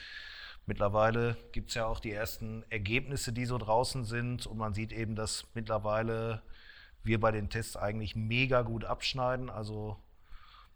Mittlerweile 0.66 1.36
gibt 1.50 1.70
es 1.70 1.74
ja 1.74 1.86
auch 1.86 1.98
die 1.98 2.12
ersten 2.12 2.64
Ergebnisse, 2.70 3.32
die 3.32 3.46
so 3.46 3.58
draußen 3.58 4.04
sind 4.04 4.46
und 4.46 4.58
man 4.58 4.74
sieht 4.74 4.92
eben, 4.92 5.16
dass 5.16 5.44
mittlerweile 5.54 6.42
wir 7.04 7.20
bei 7.20 7.30
den 7.30 7.50
Tests 7.50 7.76
eigentlich 7.76 8.16
mega 8.16 8.62
gut 8.62 8.84
abschneiden. 8.84 9.50
Also 9.50 9.96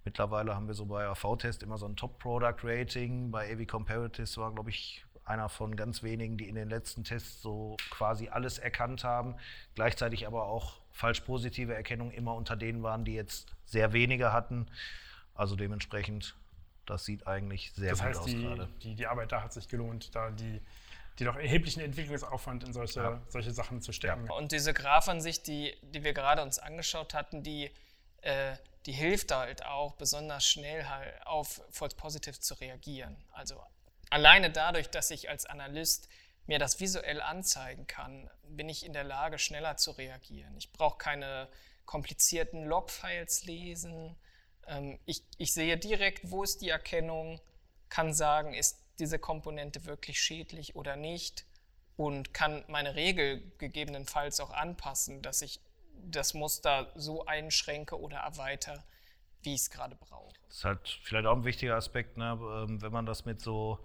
mittlerweile 0.04 0.54
haben 0.54 0.66
wir 0.66 0.74
so 0.74 0.86
bei 0.86 1.06
AV-Test 1.06 1.62
immer 1.62 1.78
so 1.78 1.86
ein 1.86 1.96
Top-Product-Rating. 1.96 3.30
Bei 3.30 3.52
AV 3.52 3.66
Comparatives 3.66 4.36
war, 4.38 4.52
glaube 4.52 4.70
ich, 4.70 5.04
einer 5.24 5.48
von 5.48 5.76
ganz 5.76 6.02
wenigen, 6.02 6.38
die 6.38 6.48
in 6.48 6.54
den 6.54 6.68
letzten 6.68 7.04
Tests 7.04 7.42
so 7.42 7.76
quasi 7.90 8.28
alles 8.28 8.58
erkannt 8.58 9.04
haben. 9.04 9.34
Gleichzeitig 9.74 10.26
aber 10.26 10.44
auch 10.44 10.80
falsch 10.92 11.20
positive 11.20 11.74
Erkennung 11.74 12.10
immer 12.12 12.34
unter 12.34 12.56
denen 12.56 12.82
waren, 12.82 13.04
die 13.04 13.14
jetzt 13.14 13.48
sehr 13.64 13.92
wenige 13.92 14.32
hatten. 14.32 14.66
Also 15.34 15.56
dementsprechend, 15.56 16.36
das 16.86 17.04
sieht 17.04 17.26
eigentlich 17.26 17.72
sehr 17.72 17.90
das 17.90 17.98
gut 17.98 18.08
heißt, 18.08 18.20
aus 18.20 18.26
die, 18.26 18.42
gerade. 18.42 18.68
Die, 18.82 18.94
die 18.94 19.06
Arbeit 19.06 19.32
da 19.32 19.42
hat 19.42 19.52
sich 19.52 19.68
gelohnt, 19.68 20.14
da 20.14 20.30
die, 20.30 20.60
die 21.18 21.24
doch 21.24 21.36
erheblichen 21.36 21.80
Entwicklungsaufwand 21.80 22.64
in 22.64 22.72
solche, 22.72 23.00
Ja. 23.00 23.22
solche 23.28 23.50
Sachen 23.52 23.80
zu 23.80 23.92
stecken. 23.92 24.30
Und 24.30 24.52
diese 24.52 24.74
Graphansicht, 24.74 25.46
die, 25.46 25.76
die 25.82 26.04
wir 26.04 26.12
gerade 26.12 26.42
uns 26.42 26.58
angeschaut 26.58 27.14
hatten, 27.14 27.42
die, 27.42 27.70
äh, 28.22 28.56
die 28.84 28.92
hilft 28.92 29.32
halt 29.32 29.64
auch 29.64 29.94
besonders 29.94 30.44
schnell 30.46 30.86
halt 30.88 31.26
auf 31.26 31.62
False 31.70 31.96
Positive 31.96 32.38
zu 32.38 32.54
reagieren. 32.54 33.16
Also 33.32 33.62
alleine 34.10 34.50
dadurch, 34.50 34.90
dass 34.90 35.10
ich 35.10 35.28
als 35.28 35.46
Analyst 35.46 36.08
mir 36.46 36.58
das 36.58 36.78
visuell 36.78 37.20
anzeigen 37.20 37.86
kann, 37.86 38.30
bin 38.44 38.68
ich 38.68 38.84
in 38.84 38.92
der 38.92 39.02
Lage, 39.04 39.38
schneller 39.38 39.76
zu 39.76 39.90
reagieren. 39.92 40.56
Ich 40.56 40.70
brauche 40.72 40.98
keine 40.98 41.48
komplizierten 41.86 42.64
Logfiles 42.64 43.44
lesen. 43.44 44.16
Ähm, 44.66 44.98
ich, 45.06 45.24
ich 45.38 45.52
sehe 45.54 45.76
direkt, 45.76 46.30
wo 46.30 46.42
ist 46.44 46.60
die 46.60 46.68
Erkennung, 46.68 47.40
kann 47.88 48.12
sagen, 48.12 48.54
ist 48.54 48.78
diese 48.98 49.18
Komponente 49.18 49.84
wirklich 49.86 50.20
schädlich 50.20 50.76
oder 50.76 50.96
nicht 50.96 51.44
und 51.96 52.34
kann 52.34 52.64
meine 52.68 52.94
Regel 52.94 53.42
gegebenenfalls 53.58 54.40
auch 54.40 54.50
anpassen, 54.50 55.22
dass 55.22 55.42
ich 55.42 55.60
das 56.04 56.34
Muster 56.34 56.92
so 56.94 57.24
einschränke 57.26 57.98
oder 57.98 58.18
erweitere, 58.18 58.78
wie 59.42 59.54
ich 59.54 59.62
es 59.62 59.70
gerade 59.70 59.96
brauche. 59.96 60.34
Das 60.48 60.58
ist 60.58 60.64
halt 60.64 60.98
vielleicht 61.02 61.26
auch 61.26 61.36
ein 61.36 61.44
wichtiger 61.44 61.76
Aspekt, 61.76 62.16
ne? 62.16 62.38
ähm, 62.40 62.82
wenn 62.82 62.92
man 62.92 63.06
das 63.06 63.24
mit 63.24 63.40
so, 63.40 63.78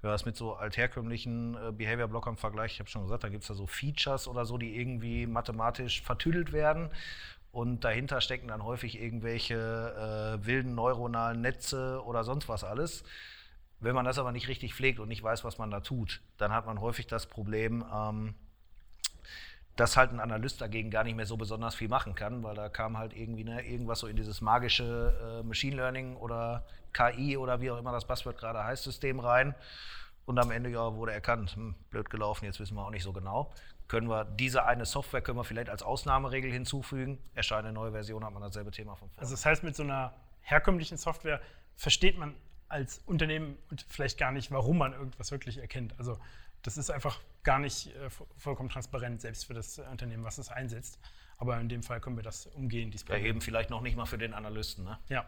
wenn 0.00 0.10
das 0.10 0.24
mit 0.24 0.36
so 0.36 0.54
altherkömmlichen 0.54 1.54
äh, 1.54 1.72
Behavior-Blockern 1.72 2.36
vergleicht. 2.36 2.74
Ich 2.74 2.80
habe 2.80 2.90
schon 2.90 3.02
gesagt, 3.02 3.24
da 3.24 3.28
gibt 3.28 3.44
es 3.44 3.48
ja 3.48 3.54
so 3.54 3.66
Features 3.66 4.26
oder 4.26 4.44
so, 4.44 4.58
die 4.58 4.76
irgendwie 4.76 5.26
mathematisch 5.26 6.02
vertüdelt 6.02 6.52
werden. 6.52 6.90
Und 7.52 7.84
dahinter 7.84 8.20
stecken 8.20 8.48
dann 8.48 8.64
häufig 8.64 9.00
irgendwelche 9.00 10.38
äh, 10.40 10.46
wilden 10.46 10.74
neuronalen 10.74 11.42
Netze 11.42 12.02
oder 12.04 12.24
sonst 12.24 12.48
was 12.48 12.64
alles. 12.64 13.04
Wenn 13.82 13.96
man 13.96 14.04
das 14.04 14.18
aber 14.18 14.30
nicht 14.30 14.46
richtig 14.46 14.74
pflegt 14.74 15.00
und 15.00 15.08
nicht 15.08 15.22
weiß, 15.22 15.42
was 15.42 15.58
man 15.58 15.70
da 15.70 15.80
tut, 15.80 16.20
dann 16.38 16.52
hat 16.52 16.66
man 16.66 16.80
häufig 16.80 17.08
das 17.08 17.26
Problem, 17.26 17.84
ähm, 17.92 18.34
dass 19.74 19.96
halt 19.96 20.12
ein 20.12 20.20
Analyst 20.20 20.60
dagegen 20.60 20.90
gar 20.90 21.02
nicht 21.02 21.16
mehr 21.16 21.26
so 21.26 21.36
besonders 21.36 21.74
viel 21.74 21.88
machen 21.88 22.14
kann, 22.14 22.44
weil 22.44 22.54
da 22.54 22.68
kam 22.68 22.96
halt 22.96 23.12
irgendwie 23.12 23.42
ne, 23.42 23.66
irgendwas 23.66 23.98
so 23.98 24.06
in 24.06 24.14
dieses 24.14 24.40
magische 24.40 25.40
äh, 25.40 25.46
Machine 25.46 25.76
Learning 25.76 26.16
oder 26.16 26.64
KI 26.92 27.36
oder 27.36 27.60
wie 27.60 27.72
auch 27.72 27.78
immer 27.78 27.90
das 27.90 28.06
Buzzword 28.06 28.38
gerade 28.38 28.62
heißt, 28.62 28.84
System 28.84 29.18
rein. 29.18 29.54
Und 30.26 30.38
am 30.38 30.52
Ende 30.52 30.70
ja 30.70 30.94
wurde 30.94 31.12
erkannt, 31.12 31.56
hm, 31.56 31.74
blöd 31.90 32.08
gelaufen, 32.08 32.44
jetzt 32.44 32.60
wissen 32.60 32.76
wir 32.76 32.86
auch 32.86 32.90
nicht 32.90 33.02
so 33.02 33.12
genau. 33.12 33.52
Können 33.88 34.08
wir 34.08 34.24
diese 34.24 34.64
eine 34.64 34.86
Software 34.86 35.22
können 35.22 35.38
wir 35.38 35.44
vielleicht 35.44 35.68
als 35.68 35.82
Ausnahmeregel 35.82 36.52
hinzufügen. 36.52 37.18
Erscheint 37.34 37.64
eine 37.64 37.72
neue 37.72 37.90
Version, 37.90 38.24
hat 38.24 38.32
man 38.32 38.42
dasselbe 38.42 38.70
Thema 38.70 38.94
von 38.94 39.08
vorne. 39.08 39.20
Also 39.20 39.34
das 39.34 39.44
heißt, 39.44 39.64
mit 39.64 39.74
so 39.74 39.82
einer 39.82 40.14
herkömmlichen 40.42 40.98
Software 40.98 41.40
versteht 41.74 42.16
man 42.16 42.36
als 42.72 42.98
Unternehmen 43.06 43.56
und 43.70 43.84
vielleicht 43.88 44.18
gar 44.18 44.32
nicht, 44.32 44.50
warum 44.50 44.78
man 44.78 44.92
irgendwas 44.92 45.30
wirklich 45.30 45.58
erkennt. 45.58 45.94
Also 45.98 46.18
das 46.62 46.76
ist 46.78 46.90
einfach 46.90 47.20
gar 47.42 47.58
nicht 47.58 47.88
äh, 47.96 48.06
vo- 48.06 48.26
vollkommen 48.36 48.68
transparent, 48.68 49.20
selbst 49.20 49.46
für 49.46 49.54
das 49.54 49.78
äh, 49.78 49.82
Unternehmen, 49.82 50.24
was 50.24 50.38
es 50.38 50.48
einsetzt. 50.48 50.98
Aber 51.36 51.60
in 51.60 51.68
dem 51.68 51.82
Fall 51.82 52.00
können 52.00 52.16
wir 52.16 52.22
das 52.22 52.46
umgehen, 52.46 52.90
dieses 52.90 53.06
ja, 53.08 53.16
eben 53.16 53.40
vielleicht 53.40 53.68
noch 53.70 53.80
nicht 53.80 53.96
mal 53.96 54.06
für 54.06 54.18
den 54.18 54.32
Analysten. 54.32 54.84
Ne? 54.84 54.98
Ja. 55.08 55.26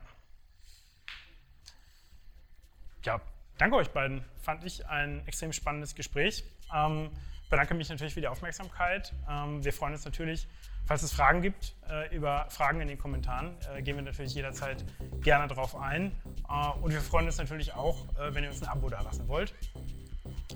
Ja, 3.04 3.20
danke 3.58 3.76
euch 3.76 3.88
beiden. 3.90 4.24
Fand 4.40 4.64
ich 4.64 4.86
ein 4.86 5.26
extrem 5.26 5.52
spannendes 5.52 5.94
Gespräch. 5.94 6.44
Ähm, 6.72 7.10
bedanke 7.50 7.74
mich 7.74 7.88
natürlich 7.88 8.14
für 8.14 8.20
die 8.20 8.28
Aufmerksamkeit. 8.28 9.12
Ähm, 9.28 9.64
wir 9.64 9.72
freuen 9.72 9.92
uns 9.92 10.04
natürlich, 10.04 10.48
falls 10.86 11.02
es 11.02 11.12
Fragen 11.12 11.42
gibt, 11.42 11.74
äh, 11.90 12.14
über 12.14 12.46
Fragen 12.50 12.80
in 12.80 12.88
den 12.88 12.98
Kommentaren. 12.98 13.56
Äh, 13.74 13.82
gehen 13.82 13.96
wir 13.96 14.02
natürlich 14.02 14.34
jederzeit 14.34 14.84
gerne 15.20 15.52
drauf 15.52 15.76
ein. 15.76 16.12
Äh, 16.48 16.78
und 16.80 16.92
wir 16.92 17.00
freuen 17.00 17.26
uns 17.26 17.38
natürlich 17.38 17.74
auch, 17.74 18.06
äh, 18.18 18.34
wenn 18.34 18.44
ihr 18.44 18.50
uns 18.50 18.62
ein 18.62 18.68
Abo 18.68 18.88
dalassen 18.88 19.28
wollt. 19.28 19.54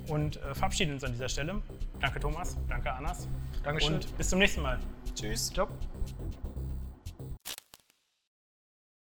Und 0.07 0.37
äh, 0.37 0.55
verabschieden 0.55 0.95
uns 0.95 1.05
an 1.05 1.13
dieser 1.13 1.29
Stelle. 1.29 1.61
Danke 2.01 2.21
Thomas, 2.21 2.57
danke 2.69 2.93
Annas. 2.93 3.29
Dankeschön. 3.63 3.95
Und 3.95 4.17
bis 4.17 4.31
zum 4.31 4.39
nächsten 4.39 4.63
Mal. 4.63 4.79
Tschüss. 5.15 5.53
Ciao. 5.53 5.69